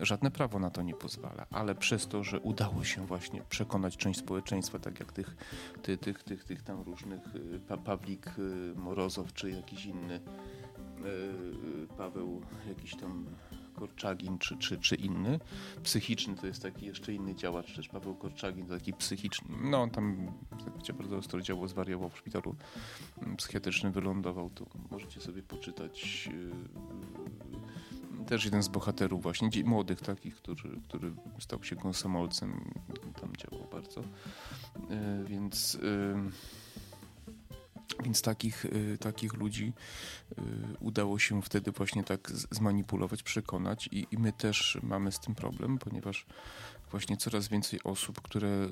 Żadne 0.00 0.30
prawo 0.30 0.58
na 0.58 0.70
to 0.70 0.82
nie 0.82 0.94
pozwala, 0.94 1.46
ale 1.50 1.74
przez 1.74 2.06
to, 2.06 2.24
że 2.24 2.40
udało 2.40 2.84
się 2.84 3.06
właśnie 3.06 3.42
przekonać 3.48 3.96
część 3.96 4.18
społeczeństwa, 4.20 4.78
tak 4.78 5.00
jak 5.00 5.12
tych, 5.12 5.36
tych, 5.82 6.00
tych, 6.00 6.22
tych, 6.22 6.44
tych 6.44 6.62
tam 6.62 6.80
różnych, 6.82 7.20
y, 7.36 7.60
Pawlik 7.84 8.38
y, 8.38 8.74
Morozow 8.76 9.32
czy 9.32 9.50
jakiś 9.50 9.86
inny 9.86 10.14
y, 10.14 10.20
Paweł, 11.96 12.42
jakiś 12.68 12.96
tam 12.96 13.26
Korczagin 13.74 14.38
czy, 14.38 14.56
czy, 14.56 14.78
czy 14.78 14.94
inny. 14.94 15.40
Psychiczny 15.82 16.36
to 16.36 16.46
jest 16.46 16.62
taki 16.62 16.86
jeszcze 16.86 17.14
inny 17.14 17.34
działacz, 17.34 17.76
też 17.76 17.88
Paweł 17.88 18.14
Korczagin, 18.14 18.66
to 18.66 18.74
taki 18.74 18.92
psychiczny. 18.92 19.48
No 19.62 19.88
tam 19.88 20.32
tak 20.86 20.96
bardzo 20.96 21.16
ostro 21.16 21.40
działo, 21.40 21.68
zwariował 21.68 22.10
w 22.10 22.18
szpitalu 22.18 22.56
mm, 23.22 23.36
psychiatrycznym, 23.36 23.92
wylądował. 23.92 24.50
To 24.50 24.66
możecie 24.90 25.20
sobie 25.20 25.42
poczytać. 25.42 26.26
Yy, 28.20 28.26
też 28.26 28.44
jeden 28.44 28.62
z 28.62 28.68
bohaterów 28.68 29.22
właśnie, 29.22 29.50
młodych 29.64 30.00
takich, 30.00 30.36
który, 30.36 30.80
który 30.88 31.12
stał 31.38 31.64
się 31.64 31.76
konsomolcem, 31.76 32.72
tam 33.20 33.36
działał 33.36 33.68
bardzo. 33.72 34.00
Yy, 34.00 35.24
więc... 35.24 35.74
Yy, 35.74 36.63
więc 38.04 38.22
takich, 38.22 38.64
y, 38.64 38.98
takich 39.00 39.34
ludzi 39.34 39.72
y, 40.38 40.42
udało 40.80 41.18
się 41.18 41.42
wtedy 41.42 41.70
właśnie 41.70 42.04
tak 42.04 42.30
zmanipulować, 42.30 43.22
przekonać 43.22 43.88
i, 43.92 44.06
i 44.10 44.18
my 44.18 44.32
też 44.32 44.78
mamy 44.82 45.12
z 45.12 45.20
tym 45.20 45.34
problem, 45.34 45.78
ponieważ 45.78 46.26
właśnie 46.90 47.16
coraz 47.16 47.48
więcej 47.48 47.80
osób, 47.84 48.20
które 48.22 48.48
y, 48.48 48.70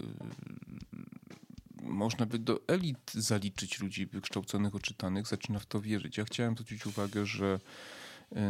można 1.82 2.26
by 2.26 2.38
do 2.38 2.60
elit 2.66 3.12
zaliczyć 3.14 3.80
ludzi 3.80 4.06
wykształconych, 4.06 4.74
oczytanych, 4.74 5.26
zaczyna 5.26 5.58
w 5.58 5.66
to 5.66 5.80
wierzyć. 5.80 6.18
Ja 6.18 6.24
chciałem 6.24 6.54
zwrócić 6.54 6.86
uwagę, 6.86 7.26
że 7.26 7.58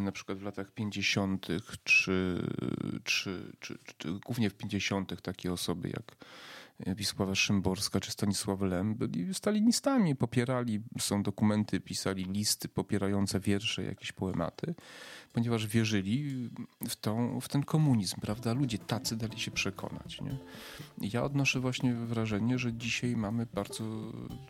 na 0.01 0.13
przykład 0.13 0.39
w 0.39 0.43
latach 0.43 0.71
50. 0.71 1.47
Czy, 1.85 2.43
czy, 3.05 3.53
czy, 3.61 3.79
czy, 3.99 4.13
głównie 4.13 4.51
w 4.51 4.55
50. 4.55 5.23
takie 5.23 5.53
osoby 5.53 5.89
jak 5.89 6.17
Wisława 6.87 7.35
Szymborska 7.35 8.01
czy 8.01 8.11
Stanisław 8.11 8.61
Lem 8.61 8.95
byli 8.95 9.35
stalinistami, 9.35 10.17
popierali, 10.17 10.81
są 10.99 11.23
dokumenty, 11.23 11.81
pisali 11.81 12.25
listy 12.25 12.69
popierające 12.69 13.41
wiersze, 13.41 13.85
jakieś 13.85 14.13
poematy, 14.13 14.75
ponieważ 15.33 15.67
wierzyli 15.67 16.49
w, 16.89 16.97
tą, 16.97 17.41
w 17.41 17.49
ten 17.49 17.63
komunizm, 17.63 18.21
prawda? 18.21 18.53
Ludzie 18.53 18.79
tacy 18.79 19.17
dali 19.17 19.41
się 19.41 19.51
przekonać. 19.51 20.21
Nie? 20.21 20.39
Ja 21.13 21.25
odnoszę 21.25 21.61
właśnie 21.61 21.95
wrażenie, 21.95 22.59
że 22.59 22.73
dzisiaj 22.73 23.17
mamy 23.17 23.47
bardzo 23.47 23.85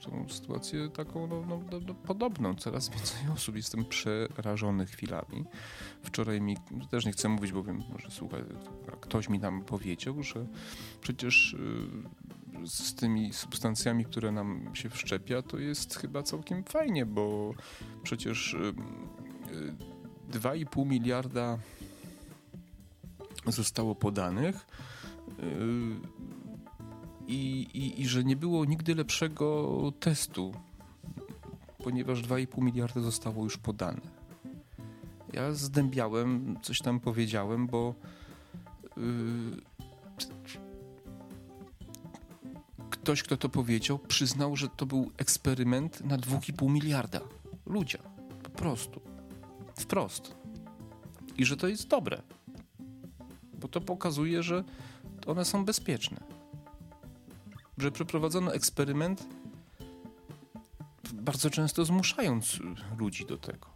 tą 0.03 0.29
sytuację 0.29 0.88
taką 0.88 1.27
no, 1.27 1.45
no, 1.49 1.61
no, 1.73 1.81
no 1.87 1.95
podobną. 1.95 2.55
Coraz 2.55 2.88
więcej 2.88 3.31
osób 3.35 3.57
jestem 3.57 3.85
przerażony 3.85 4.87
chwilami. 4.87 5.45
Wczoraj 6.03 6.40
mi, 6.40 6.57
też 6.90 7.07
nie 7.07 7.12
chcę 7.12 7.29
mówić, 7.29 7.53
bo 7.53 7.62
wiem, 7.62 7.83
może 7.92 8.11
słuchaj, 8.11 8.42
ktoś 9.01 9.29
mi 9.29 9.40
tam 9.40 9.64
powiedział, 9.64 10.23
że 10.23 10.47
przecież 11.01 11.53
y, 11.53 12.22
z 12.67 12.95
tymi 12.95 13.33
substancjami, 13.33 14.05
które 14.05 14.33
nam 14.33 14.71
się 14.75 14.91
wszczepia, 14.91 15.43
to 15.43 15.59
jest 15.59 15.97
chyba 15.97 16.23
całkiem 16.23 16.65
fajnie, 16.65 17.07
bo 17.07 17.55
przecież 18.03 18.57
2,5 20.31 20.79
y, 20.79 20.83
y, 20.83 20.87
miliarda 20.87 21.59
zostało 23.47 23.95
podanych 23.95 24.67
i, 27.27 27.67
i, 27.75 28.01
i 28.01 28.09
że 28.09 28.25
nie 28.25 28.37
było 28.37 28.65
nigdy 28.65 28.95
lepszego 28.95 29.93
testu, 30.01 30.53
ponieważ 31.85 32.23
2,5 32.23 32.62
miliarda 32.62 33.01
zostało 33.01 33.45
już 33.45 33.59
podane. 33.59 34.01
Ja 35.33 35.53
zdębiałem, 35.53 36.59
coś 36.62 36.79
tam 36.79 37.01
powiedziałem, 37.01 37.67
bo 37.67 37.95
ktoś, 43.03 43.23
kto 43.23 43.37
to 43.37 43.49
powiedział, 43.49 43.99
przyznał, 43.99 44.57
że 44.57 44.69
to 44.69 44.87
był 44.87 45.11
eksperyment 45.17 46.01
na 46.05 46.19
2,5 46.19 46.71
miliarda 46.71 47.21
ludzi. 47.67 47.99
Po 48.43 48.51
prostu. 48.51 49.01
Wprost. 49.77 50.35
I 51.37 51.45
że 51.45 51.57
to 51.57 51.69
jest 51.69 51.88
dobre. 51.88 52.23
Bo 53.55 53.69
to 53.69 53.81
pokazuje, 53.81 54.43
że 54.43 54.65
one 55.27 55.45
są 55.45 55.65
bezpieczne. 55.65 56.21
Że 57.79 57.93
przeprowadzono 57.93 58.55
eksperyment 58.55 59.27
bardzo 61.12 61.51
często 61.51 61.85
zmuszając 61.85 62.59
ludzi 62.99 63.27
do 63.27 63.38
tego. 63.38 63.67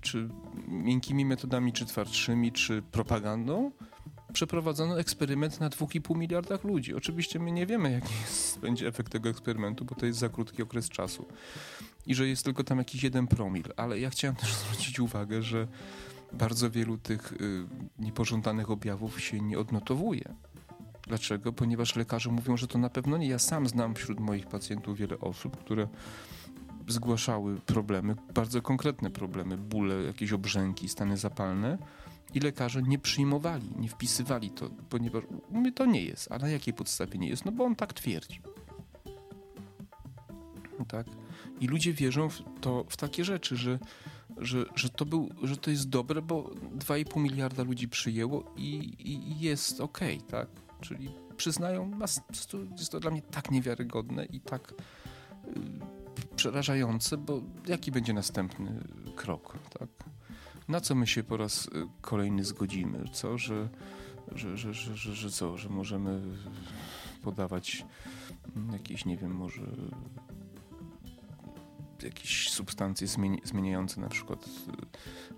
Czy 0.00 0.28
miękkimi 0.68 1.24
metodami, 1.24 1.72
czy 1.72 1.86
twardszymi, 1.86 2.52
czy 2.52 2.82
propagandą, 2.82 3.70
przeprowadzono 4.32 5.00
eksperyment 5.00 5.60
na 5.60 5.70
2,5 5.70 6.16
miliardach 6.16 6.64
ludzi. 6.64 6.94
Oczywiście 6.94 7.38
my 7.38 7.52
nie 7.52 7.66
wiemy, 7.66 7.92
jaki 7.92 8.14
jest, 8.20 8.58
będzie 8.58 8.88
efekt 8.88 9.12
tego 9.12 9.28
eksperymentu, 9.28 9.84
bo 9.84 9.94
to 9.94 10.06
jest 10.06 10.18
za 10.18 10.28
krótki 10.28 10.62
okres 10.62 10.88
czasu 10.88 11.26
i 12.06 12.14
że 12.14 12.28
jest 12.28 12.44
tylko 12.44 12.64
tam 12.64 12.78
jakiś 12.78 13.02
jeden 13.02 13.26
promil, 13.26 13.64
ale 13.76 14.00
ja 14.00 14.10
chciałem 14.10 14.36
też 14.36 14.54
zwrócić 14.64 15.00
uwagę, 15.00 15.42
że 15.42 15.68
bardzo 16.32 16.70
wielu 16.70 16.98
tych 16.98 17.32
y, 17.32 17.66
niepożądanych 17.98 18.70
objawów 18.70 19.20
się 19.20 19.40
nie 19.40 19.58
odnotowuje. 19.58 20.34
Dlaczego? 21.06 21.52
Ponieważ 21.52 21.96
lekarze 21.96 22.30
mówią, 22.30 22.56
że 22.56 22.66
to 22.66 22.78
na 22.78 22.90
pewno 22.90 23.16
nie. 23.16 23.28
Ja 23.28 23.38
sam 23.38 23.68
znam 23.68 23.94
wśród 23.94 24.20
moich 24.20 24.46
pacjentów 24.46 24.98
wiele 24.98 25.18
osób, 25.18 25.56
które 25.56 25.88
zgłaszały 26.88 27.56
problemy, 27.56 28.16
bardzo 28.34 28.62
konkretne 28.62 29.10
problemy, 29.10 29.58
bóle, 29.58 29.94
jakieś 29.94 30.32
obrzęki, 30.32 30.88
stany 30.88 31.16
zapalne, 31.16 31.78
i 32.34 32.40
lekarze 32.40 32.82
nie 32.82 32.98
przyjmowali, 32.98 33.70
nie 33.76 33.88
wpisywali 33.88 34.50
to, 34.50 34.70
ponieważ 34.88 35.24
my 35.50 35.72
to 35.72 35.86
nie 35.86 36.02
jest. 36.02 36.32
A 36.32 36.38
na 36.38 36.48
jakiej 36.48 36.74
podstawie 36.74 37.18
nie 37.18 37.28
jest? 37.28 37.44
No 37.44 37.52
bo 37.52 37.64
on 37.64 37.76
tak 37.76 37.92
twierdzi. 37.92 38.40
Tak? 40.88 41.06
I 41.60 41.66
ludzie 41.66 41.92
wierzą 41.92 42.28
w, 42.28 42.42
to, 42.60 42.84
w 42.88 42.96
takie 42.96 43.24
rzeczy, 43.24 43.56
że, 43.56 43.78
że, 44.36 44.64
że, 44.74 44.88
to 44.88 45.06
był, 45.06 45.28
że 45.42 45.56
to 45.56 45.70
jest 45.70 45.88
dobre, 45.88 46.22
bo 46.22 46.42
2,5 46.78 47.20
miliarda 47.20 47.62
ludzi 47.62 47.88
przyjęło 47.88 48.52
i, 48.56 48.94
i 48.98 49.40
jest 49.40 49.80
okej, 49.80 50.16
okay, 50.16 50.30
tak? 50.30 50.48
Czyli 50.80 51.10
przyznają, 51.36 51.90
jest 52.78 52.92
to 52.92 53.00
dla 53.00 53.10
mnie 53.10 53.22
tak 53.22 53.50
niewiarygodne 53.50 54.24
i 54.24 54.40
tak 54.40 54.72
y, 54.72 56.36
przerażające, 56.36 57.16
bo 57.16 57.40
jaki 57.66 57.92
będzie 57.92 58.12
następny 58.12 58.84
krok, 59.16 59.58
tak? 59.78 59.88
Na 60.68 60.80
co 60.80 60.94
my 60.94 61.06
się 61.06 61.24
po 61.24 61.36
raz 61.36 61.66
y, 61.66 61.70
kolejny 62.00 62.44
zgodzimy? 62.44 63.04
Co, 63.12 63.38
że, 63.38 63.68
że, 64.32 64.56
że, 64.56 64.74
że, 64.74 64.96
że, 64.96 65.14
że 65.14 65.30
co, 65.30 65.56
że 65.58 65.68
możemy 65.68 66.22
podawać 67.22 67.86
jakieś, 68.72 69.04
nie 69.04 69.16
wiem, 69.16 69.34
może 69.34 69.62
jakieś 72.02 72.50
substancje 72.50 73.06
zmieniające 73.44 74.00
na 74.00 74.08
przykład 74.08 74.46
y, 74.46 74.50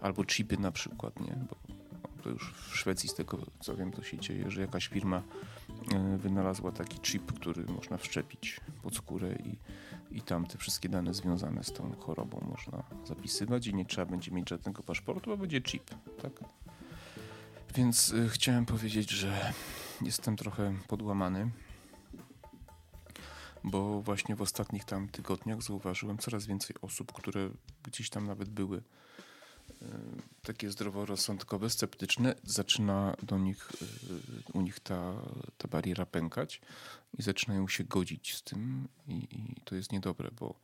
albo 0.00 0.24
chipy 0.24 0.58
na 0.58 0.72
przykład, 0.72 1.20
nie? 1.20 1.36
Bo 1.48 1.56
to 2.22 2.30
już 2.30 2.52
w 2.52 2.76
Szwecji 2.76 3.08
z 3.08 3.14
tego 3.14 3.38
co 3.60 3.76
wiem 3.76 3.92
to 3.92 4.02
się 4.02 4.18
dzieje, 4.18 4.50
że 4.50 4.60
jakaś 4.60 4.88
firma 4.88 5.22
e, 5.92 6.18
wynalazła 6.18 6.72
taki 6.72 7.00
chip, 7.00 7.32
który 7.32 7.64
można 7.64 7.96
wszczepić 7.96 8.60
pod 8.82 8.96
skórę 8.96 9.34
i, 9.44 9.56
i 10.10 10.22
tam 10.22 10.46
te 10.46 10.58
wszystkie 10.58 10.88
dane 10.88 11.14
związane 11.14 11.64
z 11.64 11.72
tą 11.72 11.92
chorobą 11.92 12.46
można 12.50 12.82
zapisywać 13.04 13.66
i 13.66 13.74
nie 13.74 13.84
trzeba 13.84 14.06
będzie 14.06 14.30
mieć 14.30 14.48
żadnego 14.48 14.82
paszportu, 14.82 15.30
bo 15.30 15.36
będzie 15.36 15.62
chip, 15.62 15.90
tak? 16.22 16.32
Więc 17.74 18.08
y, 18.12 18.28
chciałem 18.28 18.66
powiedzieć, 18.66 19.10
że 19.10 19.52
jestem 20.02 20.36
trochę 20.36 20.74
podłamany, 20.88 21.50
bo 23.64 24.02
właśnie 24.02 24.36
w 24.36 24.42
ostatnich 24.42 24.84
tam 24.84 25.08
tygodniach 25.08 25.62
zauważyłem 25.62 26.18
coraz 26.18 26.46
więcej 26.46 26.76
osób, 26.82 27.12
które 27.12 27.50
gdzieś 27.82 28.10
tam 28.10 28.26
nawet 28.26 28.48
były 28.48 28.82
takie 30.42 30.70
zdroworozsądkowe, 30.70 31.70
sceptyczne, 31.70 32.34
zaczyna 32.44 33.16
do 33.22 33.38
nich, 33.38 33.70
y, 33.82 34.52
u 34.52 34.60
nich 34.60 34.80
ta, 34.80 35.14
ta 35.58 35.68
bariera 35.68 36.06
pękać 36.06 36.60
i 37.18 37.22
zaczynają 37.22 37.68
się 37.68 37.84
godzić 37.84 38.34
z 38.34 38.42
tym 38.42 38.88
i, 39.08 39.14
i 39.14 39.60
to 39.64 39.74
jest 39.74 39.92
niedobre, 39.92 40.30
bo 40.40 40.54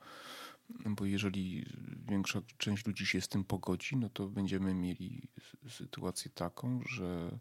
bo 0.86 1.04
jeżeli 1.04 1.66
większa 2.08 2.40
część 2.58 2.86
ludzi 2.86 3.06
się 3.06 3.20
z 3.20 3.28
tym 3.28 3.44
pogodzi, 3.44 3.96
no 3.96 4.08
to 4.08 4.26
będziemy 4.28 4.74
mieli 4.74 5.28
sytuację 5.68 6.30
taką, 6.34 6.80
że 6.88 7.38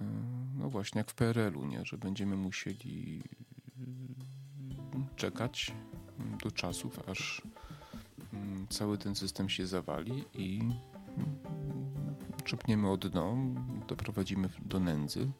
e, 0.00 0.04
no 0.54 0.70
właśnie 0.70 0.98
jak 0.98 1.10
w 1.10 1.14
PRL-u, 1.14 1.66
nie? 1.66 1.84
że 1.84 1.98
będziemy 1.98 2.36
musieli 2.36 3.22
czekać 5.16 5.72
do 6.44 6.50
czasów, 6.50 7.08
aż 7.08 7.42
cały 8.68 8.98
ten 8.98 9.14
system 9.14 9.48
się 9.48 9.66
zawali 9.66 10.24
i 10.34 10.58
mm, 10.58 11.36
czepniemy 12.44 12.90
od 12.90 13.06
dno, 13.06 13.36
doprowadzimy 13.88 14.48
do 14.64 14.80
nędzy. 14.80 15.30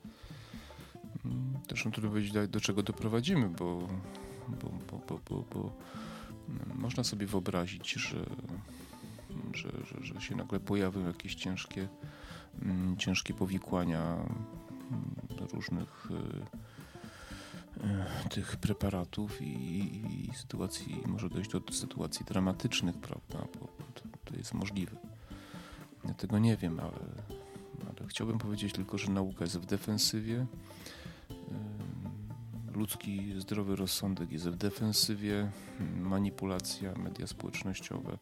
Mm, 1.25 1.53
Zresztą 1.69 1.91
trudno 1.91 2.11
powiedzieć, 2.11 2.49
do 2.49 2.61
czego 2.61 2.83
doprowadzimy, 2.83 3.49
bo, 3.49 3.89
bo, 4.49 4.71
bo, 4.91 5.21
bo, 5.29 5.45
bo, 5.55 5.73
można 6.75 7.05
sobie 7.05 7.27
wyobrazić, 7.27 7.93
że, 7.93 8.27
że, 9.55 9.71
że, 9.85 10.05
że 10.05 10.21
się 10.21 10.37
nagle 10.37 10.61
pojawią 10.61 11.07
jakieś 11.07 11.35
ciężkie, 11.35 11.89
mm, 12.63 12.97
ciężkie 12.97 13.35
powikłania 13.35 14.17
mm, 14.91 15.15
różnych 15.53 16.09
e, 16.11 16.72
tych 18.31 18.57
preparatów 18.57 19.43
i, 19.43 19.47
i 20.29 20.35
sytuacji, 20.35 21.03
może 21.07 21.29
dojść 21.29 21.51
do 21.51 21.61
sytuacji 21.73 22.27
dramatycznych, 22.27 22.97
prawda, 22.97 23.39
bo 23.61 23.67
to, 23.95 24.03
to 24.25 24.37
jest 24.37 24.55
możliwe. 24.55 24.97
Ja 26.05 26.15
tego 26.15 26.39
nie 26.39 26.57
wiem, 26.57 26.81
ale, 26.81 26.99
ale 27.81 28.09
chciałbym 28.09 28.39
powiedzieć 28.39 28.73
tylko, 28.73 28.99
że 28.99 29.11
nauka 29.11 29.45
jest 29.45 29.59
w 29.59 29.67
defensywie 29.67 30.47
ludzki 32.75 33.35
zdrowy 33.41 33.77
rozsądek 33.77 34.33
jest 34.33 34.49
w 34.49 34.57
defensywie, 34.57 35.51
manipulacja, 35.97 36.93
media 36.95 37.27
społecznościowe, 37.27 38.19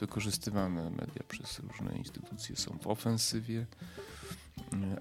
wykorzystywane 0.00 0.90
media 0.90 1.22
przez 1.28 1.58
różne 1.58 1.96
instytucje 1.98 2.56
są 2.56 2.78
w 2.78 2.86
ofensywie, 2.86 3.66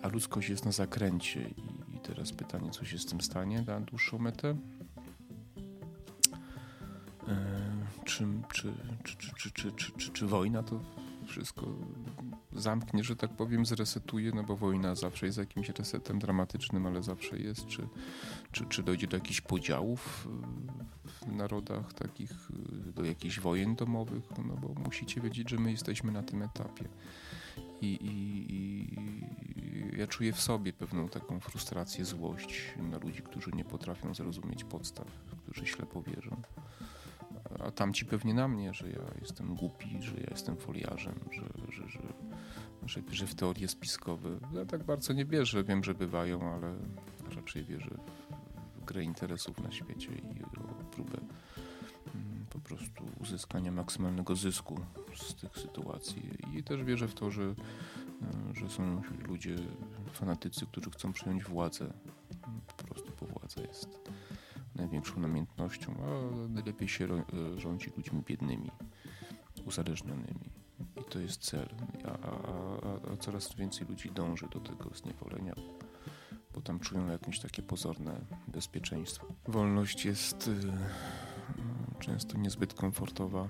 a 0.02 0.08
ludzkość 0.08 0.50
jest 0.50 0.66
na 0.66 0.72
zakręcie. 0.72 1.42
I 1.42 1.64
teraz 2.10 2.32
pytanie, 2.32 2.72
co 2.72 2.86
się 2.86 2.98
z 2.98 3.06
tym 3.06 3.22
stanie 3.22 3.62
na 3.62 3.80
dłuższą 3.80 4.20
metę? 4.20 4.56
Czy, 8.06 8.26
czy, 8.54 8.74
czy, 9.04 9.18
czy, 9.18 9.52
czy, 9.52 9.72
czy, 9.72 9.92
czy, 9.98 10.12
czy 10.12 10.28
wojna 10.28 10.64
to 10.64 10.80
wszystko 11.28 11.68
zamknie, 12.54 13.04
że 13.04 13.16
tak 13.16 13.34
powiem, 13.34 13.66
zresetuje, 13.66 14.32
no 14.36 14.44
bo 14.44 14.56
wojna 14.56 14.96
zawsze 14.96 15.26
jest 15.26 15.38
jakimś 15.38 15.70
resetem 15.70 16.20
dramatycznym, 16.20 16.86
ale 16.86 17.04
zawsze 17.04 17.38
jest. 17.40 17.68
Czy, 17.68 17.88
czy, 18.52 18.66
czy 18.66 18.84
dojdzie 18.84 19.08
do 19.08 19.18
jakichś 19.18 19.42
podziałów 19.42 20.28
w 21.04 21.28
narodach, 21.28 21.94
takich, 21.94 22.32
do 22.96 23.04
jakichś 23.04 23.40
wojen 23.40 23.76
domowych? 23.76 24.24
No 24.46 24.58
bo 24.58 24.82
musicie 24.82 25.22
wiedzieć, 25.22 25.50
że 25.50 25.58
my 25.58 25.72
jesteśmy 25.72 26.12
na 26.12 26.24
tym 26.24 26.42
etapie. 26.42 26.86
I, 27.82 27.88
i, 27.88 28.54
i 28.54 29.29
ja 30.00 30.08
czuję 30.08 30.34
w 30.34 30.42
sobie 30.42 30.74
pewną 30.74 31.10
taką 31.10 31.40
frustrację, 31.40 32.06
złość 32.06 32.74
na 32.78 32.98
ludzi, 32.98 33.22
którzy 33.22 33.52
nie 33.52 33.66
potrafią 33.66 34.14
zrozumieć 34.14 34.64
podstaw, 34.64 35.08
którzy 35.44 35.66
ślepo 35.66 36.02
wierzą 36.02 36.42
a 37.60 37.72
tamci 37.72 38.06
pewnie 38.06 38.34
na 38.34 38.48
mnie, 38.48 38.74
że 38.74 38.90
ja 38.90 39.02
jestem 39.22 39.56
głupi, 39.56 39.98
że 40.02 40.14
ja 40.14 40.28
jestem 40.32 40.58
foliarzem, 40.58 41.16
że, 41.32 41.72
że, 41.72 41.90
że, 42.86 43.02
że 43.12 43.28
w 43.28 43.36
teorie 43.36 43.68
spiskowe. 43.68 44.30
Ja 44.54 44.66
tak 44.66 44.84
bardzo 44.84 45.14
nie 45.14 45.26
wierzę, 45.26 45.64
wiem, 45.64 45.84
że 45.84 45.94
bywają, 45.94 46.54
ale 46.54 46.76
raczej 47.36 47.64
wierzę 47.64 47.98
w 48.76 48.86
grę 48.86 49.04
interesów 49.04 49.60
na 49.60 49.72
świecie 49.72 50.12
i 50.12 50.44
o 50.44 50.84
próbę 50.92 51.18
mm, 52.16 52.46
po 52.50 52.60
prostu 52.60 53.04
uzyskania 53.20 53.72
maksymalnego 53.72 54.36
zysku 54.36 54.80
z 55.16 55.36
tych 55.36 55.58
sytuacji. 55.58 56.30
I 56.54 56.64
też 56.64 56.84
wierzę 56.84 57.08
w 57.08 57.14
to, 57.14 57.32
że, 57.32 57.44
e, 57.44 57.56
że 58.56 58.70
są 58.70 59.02
ludzie, 59.28 59.56
fanatycy, 60.14 60.66
którzy 60.66 60.92
chcą 60.92 61.14
przejąć 61.14 61.44
władzę. 61.44 61.94
Po 62.68 62.84
prostu, 62.84 63.12
bo 63.22 63.26
władza 63.28 63.62
jest 63.62 64.00
największą 64.76 65.20
namiętnością, 65.20 65.96
a 66.04 66.48
najlepiej 66.50 66.88
się 66.88 67.06
e, 67.06 67.60
rządzi 67.60 67.92
ludźmi 67.98 68.24
biednymi, 68.26 68.72
uzależnionymi. 69.66 70.50
I 71.02 71.04
to 71.12 71.20
jest 71.20 71.42
cel. 71.42 71.70
A, 72.06 72.10
a, 72.10 73.14
a, 73.14 73.18
coraz 73.18 73.56
więcej 73.56 73.88
ludzi 73.88 74.12
dąży 74.12 74.48
do 74.48 74.60
tego 74.60 74.90
zniewolenia, 74.96 75.54
bo 76.54 76.62
tam 76.62 76.80
czują 76.80 77.08
jakieś 77.08 77.40
takie 77.40 77.62
pozorne 77.62 78.22
bezpieczeństwo. 78.48 79.28
Wolność 79.48 80.06
jest 80.06 80.48
y, 80.48 80.56
często 82.00 82.38
niezbyt 82.38 82.74
komfortowa, 82.74 83.44
y, 83.46 83.50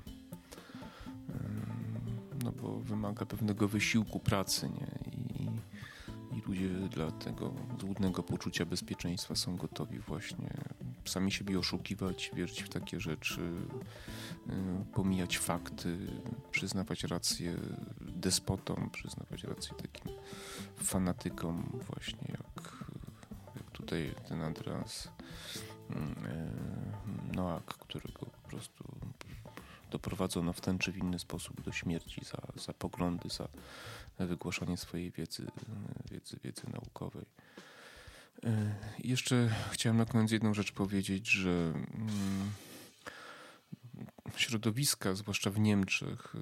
no 2.44 2.52
bo 2.52 2.80
wymaga 2.80 3.26
pewnego 3.26 3.68
wysiłku 3.68 4.20
pracy, 4.20 4.70
nie? 4.70 4.89
Ludzie 6.60 6.90
dla 6.90 7.12
tego 7.12 7.54
złudnego 7.80 8.24
poczucia 8.24 8.66
bezpieczeństwa 8.66 9.36
są 9.36 9.56
gotowi 9.56 10.00
właśnie 10.00 10.54
sami 11.06 11.32
siebie 11.32 11.60
oszukiwać, 11.60 12.32
wierzyć 12.34 12.64
w 12.64 12.70
takie 12.70 13.00
rzeczy, 13.00 13.42
y, 13.42 14.94
pomijać 14.94 15.38
fakty, 15.38 15.98
przyznawać 16.52 17.04
rację 17.04 17.56
despotom, 18.02 18.90
przyznawać 18.90 19.44
rację 19.44 19.74
takim 19.78 20.12
fanatykom 20.78 21.80
właśnie 21.88 22.28
jak, 22.30 22.86
jak 23.56 23.72
tutaj 23.72 24.16
ten 24.28 24.42
Andreas 24.42 25.06
y, 25.06 25.12
Noak, 27.36 27.66
którego 27.66 28.26
po 28.26 28.50
prostu 28.50 28.84
doprowadzono 29.92 30.54
w 30.54 30.62
ten 30.62 30.80
czy 30.80 30.92
w 30.92 30.98
inny 30.98 31.20
sposób 31.20 31.62
do 31.62 31.72
śmierci 31.72 32.22
za, 32.26 32.62
za 32.64 32.74
poglądy, 32.74 33.30
za 33.30 33.48
wygłaszanie 34.28 34.78
swojej 34.78 35.12
wiedzy, 35.12 35.48
wiedzy, 36.12 36.40
wiedzy 36.44 36.62
naukowej. 36.74 37.26
E, 38.44 38.76
jeszcze 39.04 39.50
chciałem 39.72 39.98
na 39.98 40.06
koniec 40.06 40.32
jedną 40.32 40.54
rzecz 40.54 40.72
powiedzieć, 40.72 41.30
że 41.30 41.50
mm, 41.50 42.52
środowiska, 44.36 45.16
zwłaszcza 45.16 45.50
w 45.52 45.60
Niemczech, 45.60 46.36
e, 46.36 46.40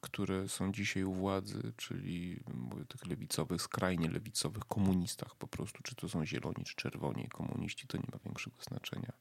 które 0.00 0.48
są 0.48 0.72
dzisiaj 0.72 1.04
u 1.04 1.12
władzy, 1.12 1.72
czyli 1.76 2.40
mówię 2.54 2.84
tych 2.84 3.06
lewicowych, 3.06 3.62
skrajnie 3.62 4.10
lewicowych 4.10 4.64
komunistach 4.64 5.34
po 5.34 5.46
prostu, 5.46 5.82
czy 5.82 5.94
to 5.94 6.08
są 6.08 6.26
zieloni, 6.26 6.64
czy 6.64 6.76
czerwoni 6.76 7.28
komuniści, 7.28 7.86
to 7.86 7.96
nie 7.98 8.08
ma 8.12 8.18
większego 8.24 8.56
znaczenia. 8.62 9.12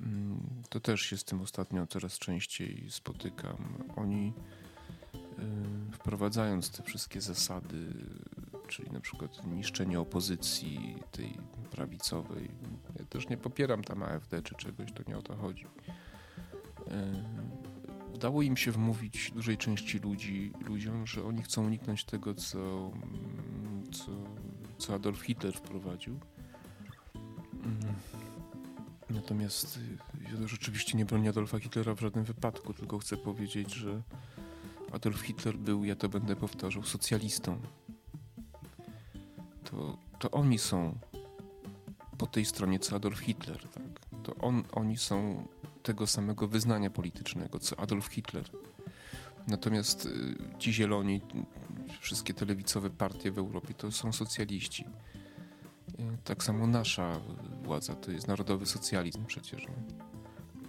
Mm, 0.00 0.62
to 0.68 0.80
też 0.80 1.00
się 1.00 1.16
z 1.16 1.24
tym 1.24 1.40
ostatnio 1.40 1.86
coraz 1.86 2.18
częściej 2.18 2.86
spotykam. 2.90 3.84
Oni 3.96 4.32
wprowadzając 6.06 6.70
te 6.70 6.82
wszystkie 6.82 7.20
zasady 7.20 7.92
czyli 8.68 8.90
na 8.90 9.00
przykład 9.00 9.46
niszczenie 9.46 10.00
opozycji 10.00 10.96
tej 11.10 11.38
prawicowej. 11.70 12.50
Ja 12.98 13.04
też 13.04 13.28
nie 13.28 13.36
popieram 13.36 13.84
tam 13.84 14.02
AfD 14.02 14.42
czy 14.42 14.54
czegoś, 14.54 14.92
to 14.92 15.02
nie 15.08 15.18
o 15.18 15.22
to 15.22 15.36
chodzi. 15.36 15.66
E, 16.90 17.24
udało 18.14 18.42
im 18.42 18.56
się 18.56 18.72
wmówić 18.72 19.30
dużej 19.30 19.56
części 19.58 19.98
ludzi, 19.98 20.52
ludziom, 20.66 21.06
że 21.06 21.24
oni 21.24 21.42
chcą 21.42 21.66
uniknąć 21.66 22.04
tego, 22.04 22.34
co, 22.34 22.90
co, 23.92 24.10
co 24.78 24.94
Adolf 24.94 25.20
Hitler 25.20 25.54
wprowadził. 25.54 26.20
Mm. 27.54 27.94
Natomiast 29.10 29.78
ja 30.22 30.46
rzeczywiście 30.46 30.98
nie 30.98 31.04
bronię 31.04 31.30
Adolfa 31.30 31.58
Hitlera 31.58 31.94
w 31.94 32.00
żadnym 32.00 32.24
wypadku, 32.24 32.74
tylko 32.74 32.98
chcę 32.98 33.16
powiedzieć, 33.16 33.74
że 33.74 34.02
Adolf 34.92 35.20
Hitler 35.20 35.56
był, 35.58 35.84
ja 35.84 35.96
to 35.96 36.08
będę 36.08 36.36
powtarzał, 36.36 36.84
socjalistą 36.84 37.58
to, 39.70 39.98
to 40.18 40.30
oni 40.30 40.58
są 40.58 40.98
po 42.18 42.26
tej 42.26 42.44
stronie 42.44 42.78
co 42.78 42.96
Adolf 42.96 43.18
Hitler. 43.18 43.68
Tak? 43.68 43.82
To 44.22 44.34
on, 44.34 44.64
oni 44.72 44.96
są 44.96 45.46
tego 45.82 46.06
samego 46.06 46.48
wyznania 46.48 46.90
politycznego 46.90 47.58
co 47.58 47.80
Adolf 47.80 48.06
Hitler. 48.06 48.50
Natomiast 49.48 50.06
y, 50.06 50.36
ci 50.58 50.72
zieloni, 50.72 51.20
wszystkie 52.00 52.34
te 52.34 52.44
lewicowe 52.44 52.90
partie 52.90 53.32
w 53.32 53.38
Europie 53.38 53.74
to 53.74 53.92
są 53.92 54.12
socjaliści. 54.12 54.84
Y, 54.84 56.18
tak 56.24 56.44
samo 56.44 56.66
nasza 56.66 57.20
władza 57.62 57.94
to 57.94 58.10
jest 58.10 58.28
narodowy 58.28 58.66
socjalizm 58.66 59.24
przecież. 59.26 59.66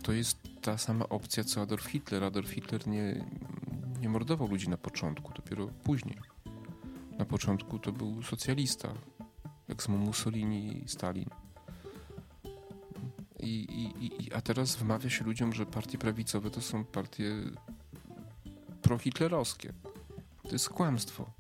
To 0.04 0.12
jest 0.12 0.38
ta 0.62 0.78
sama 0.78 1.10
opcja 1.10 1.44
co 1.44 1.62
Adolf 1.62 1.86
Hitler. 1.86 2.24
Adolf 2.24 2.50
Hitler 2.50 2.88
nie, 2.88 3.26
nie 4.02 4.10
mordował 4.10 4.48
ludzi 4.48 4.70
na 4.70 4.78
początku, 4.78 5.34
dopiero 5.34 5.68
później. 5.68 6.18
Na 7.20 7.26
początku 7.26 7.80
to 7.80 7.92
był 7.92 8.24
socjalista, 8.24 8.94
jak 9.68 9.90
Mussolini 9.90 10.84
i 10.84 10.88
Stalin. 10.88 11.30
I, 13.40 13.50
i, 13.50 14.26
i, 14.26 14.34
a 14.34 14.42
teraz 14.42 14.76
wmawia 14.76 15.10
się 15.10 15.26
ludziom, 15.26 15.54
że 15.54 15.66
partie 15.66 15.98
prawicowe 15.98 16.50
to 16.50 16.62
są 16.62 16.86
partie 16.86 17.36
prohitlerowskie. 18.82 19.74
To 20.44 20.50
jest 20.50 20.70
kłamstwo. 20.70 21.32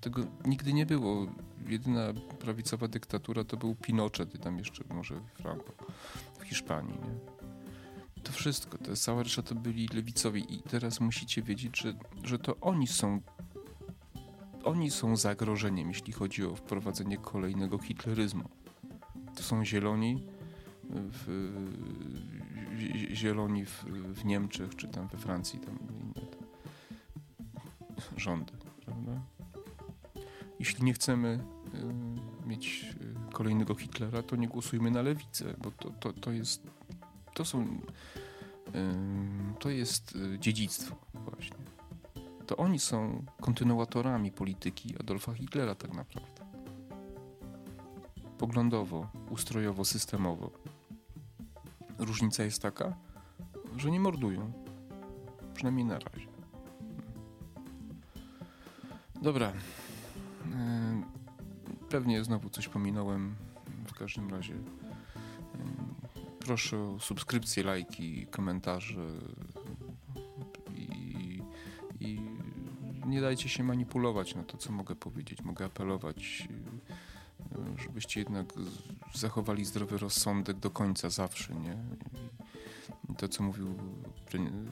Tego 0.00 0.22
nigdy 0.44 0.72
nie 0.72 0.86
było. 0.86 1.26
Jedyna 1.66 2.12
prawicowa 2.38 2.88
dyktatura 2.88 3.44
to 3.44 3.56
był 3.56 3.74
Pinochet 3.74 4.34
tam 4.42 4.58
jeszcze 4.58 4.84
może 4.94 5.20
Franco 5.34 5.72
w 6.38 6.42
Hiszpanii. 6.42 6.94
Nie? 6.94 7.37
Wszystko, 8.38 8.78
to 8.78 8.96
cała 8.96 9.22
reszta 9.22 9.42
to 9.42 9.54
byli 9.54 9.88
lewicowi 9.88 10.54
i 10.54 10.62
teraz 10.62 11.00
musicie 11.00 11.42
wiedzieć, 11.42 11.78
że, 11.78 11.94
że 12.24 12.38
to 12.38 12.56
oni 12.60 12.86
są 12.86 13.20
oni 14.64 14.90
są 14.90 15.16
zagrożeniem, 15.16 15.88
jeśli 15.88 16.12
chodzi 16.12 16.44
o 16.44 16.54
wprowadzenie 16.54 17.16
kolejnego 17.16 17.78
hitleryzmu. 17.78 18.48
To 19.36 19.42
są 19.42 19.64
zieloni, 19.64 20.24
w, 20.90 21.52
zieloni 23.12 23.64
w, 23.64 23.84
w, 24.14 24.24
Niemczech, 24.24 24.76
czy 24.76 24.88
tam 24.88 25.08
we 25.08 25.18
Francji, 25.18 25.58
tam 25.60 25.78
inne 25.90 26.26
rządy, 28.16 28.52
prawda? 28.84 29.20
Jeśli 30.58 30.84
nie 30.84 30.92
chcemy 30.92 31.44
y, 32.44 32.48
mieć 32.48 32.94
y, 33.30 33.32
kolejnego 33.32 33.74
Hitlera, 33.74 34.22
to 34.22 34.36
nie 34.36 34.48
głosujmy 34.48 34.90
na 34.90 35.02
lewicę, 35.02 35.54
bo 35.62 35.70
to, 35.70 35.90
to, 35.90 36.12
to 36.12 36.32
jest 36.32 36.78
to 37.38 37.44
są 37.44 37.80
to 39.58 39.70
jest 39.70 40.16
y, 40.16 40.38
dziedzictwo 40.38 40.96
właśnie. 41.14 41.56
To 42.46 42.56
oni 42.56 42.78
są 42.78 43.24
kontynuatorami 43.40 44.32
polityki 44.32 44.94
Adolfa 45.00 45.34
Hitlera 45.34 45.74
tak 45.74 45.94
naprawdę. 45.94 46.46
Poglądowo, 48.38 49.08
ustrojowo, 49.30 49.84
systemowo. 49.84 50.50
Różnica 51.98 52.44
jest 52.44 52.62
taka, 52.62 52.96
że 53.76 53.90
nie 53.90 54.00
mordują. 54.00 54.52
Przynajmniej 55.54 55.84
na 55.84 55.98
razie. 55.98 56.28
Dobra. 59.22 59.52
Pewnie 61.88 62.24
znowu 62.24 62.50
coś 62.50 62.68
pominąłem. 62.68 63.34
W 63.86 63.94
każdym 63.94 64.30
razie 64.30 64.54
proszę 66.48 66.78
o 66.78 67.00
subskrypcje, 67.00 67.62
lajki, 67.62 68.26
komentarze 68.26 69.06
i, 70.76 71.42
i 72.00 72.20
nie 73.06 73.20
dajcie 73.20 73.48
się 73.48 73.64
manipulować 73.64 74.34
na 74.34 74.42
to, 74.42 74.56
co 74.56 74.72
mogę 74.72 74.96
powiedzieć. 74.96 75.42
Mogę 75.42 75.64
apelować, 75.64 76.48
żebyście 77.76 78.20
jednak 78.20 78.52
zachowali 79.14 79.64
zdrowy 79.64 79.98
rozsądek 79.98 80.58
do 80.58 80.70
końca 80.70 81.10
zawsze, 81.10 81.54
nie? 81.54 81.76
To, 83.18 83.28
co 83.28 83.42
mówił 83.42 83.74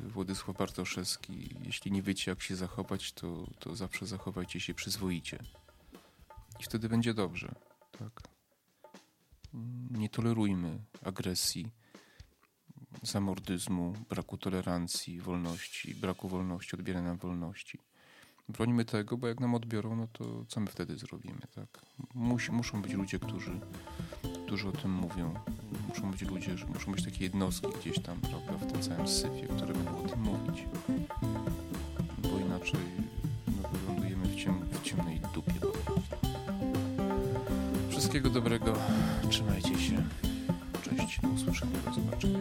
Władysław 0.09 0.57
Bartoszewski, 0.57 1.57
jeśli 1.64 1.93
nie 1.93 2.03
wiecie, 2.03 2.31
jak 2.31 2.43
się 2.43 2.57
zachować, 2.57 3.12
to, 3.12 3.47
to 3.59 3.77
zawsze 3.77 4.07
zachowajcie 4.07 4.61
się 4.61 4.74
przyzwoicie. 4.74 5.39
I 6.61 6.62
wtedy 6.62 6.89
będzie 6.89 7.14
dobrze, 7.14 7.55
tak? 7.99 8.36
Nie 9.90 10.09
tolerujmy 10.09 10.78
agresji, 11.02 11.72
zamordyzmu, 13.02 13.94
braku 14.09 14.38
tolerancji, 14.38 15.20
wolności, 15.20 15.94
braku 15.94 16.28
wolności, 16.28 16.76
odbierania 16.76 17.14
wolności. 17.14 17.78
Bronimy 18.48 18.84
tego, 18.84 19.16
bo 19.16 19.28
jak 19.28 19.40
nam 19.40 19.54
odbiorą, 19.54 19.96
no 19.96 20.09
to 20.12 20.44
co 20.48 20.61
my 20.61 20.66
wtedy 20.66 20.98
zrobimy, 20.98 21.40
tak? 21.54 21.82
Muszą 22.50 22.82
być 22.82 22.92
ludzie, 22.92 23.18
którzy, 23.18 23.61
którzy 24.46 24.68
o 24.68 24.72
tym 24.72 24.92
mówią. 24.92 25.34
Muszą 25.88 26.11
być 26.11 26.22
ludzie, 26.22 26.57
muszą 26.74 26.92
być 26.92 27.04
takie 27.04 27.24
jednostki 27.24 27.68
gdzieś 27.80 28.02
tam, 28.02 28.20
prawda, 28.20 28.52
w 28.52 28.72
tym 28.72 28.82
całym 28.82 29.09
syfie, 29.09 29.46
które 29.57 29.74
będą 29.74 30.04
o 30.04 30.09
tym 30.09 30.20
mówić. 30.22 30.64
Bo 32.18 32.38
inaczej 32.38 32.95
Wszystkiego 38.16 38.40
dobrego, 38.40 38.72
trzymajcie 39.30 39.78
się. 39.78 40.02
Cześć, 40.82 41.20
do 41.20 41.28
usłyszenia, 41.28 41.78
do 41.86 41.94
zobaczenia. 41.94 42.38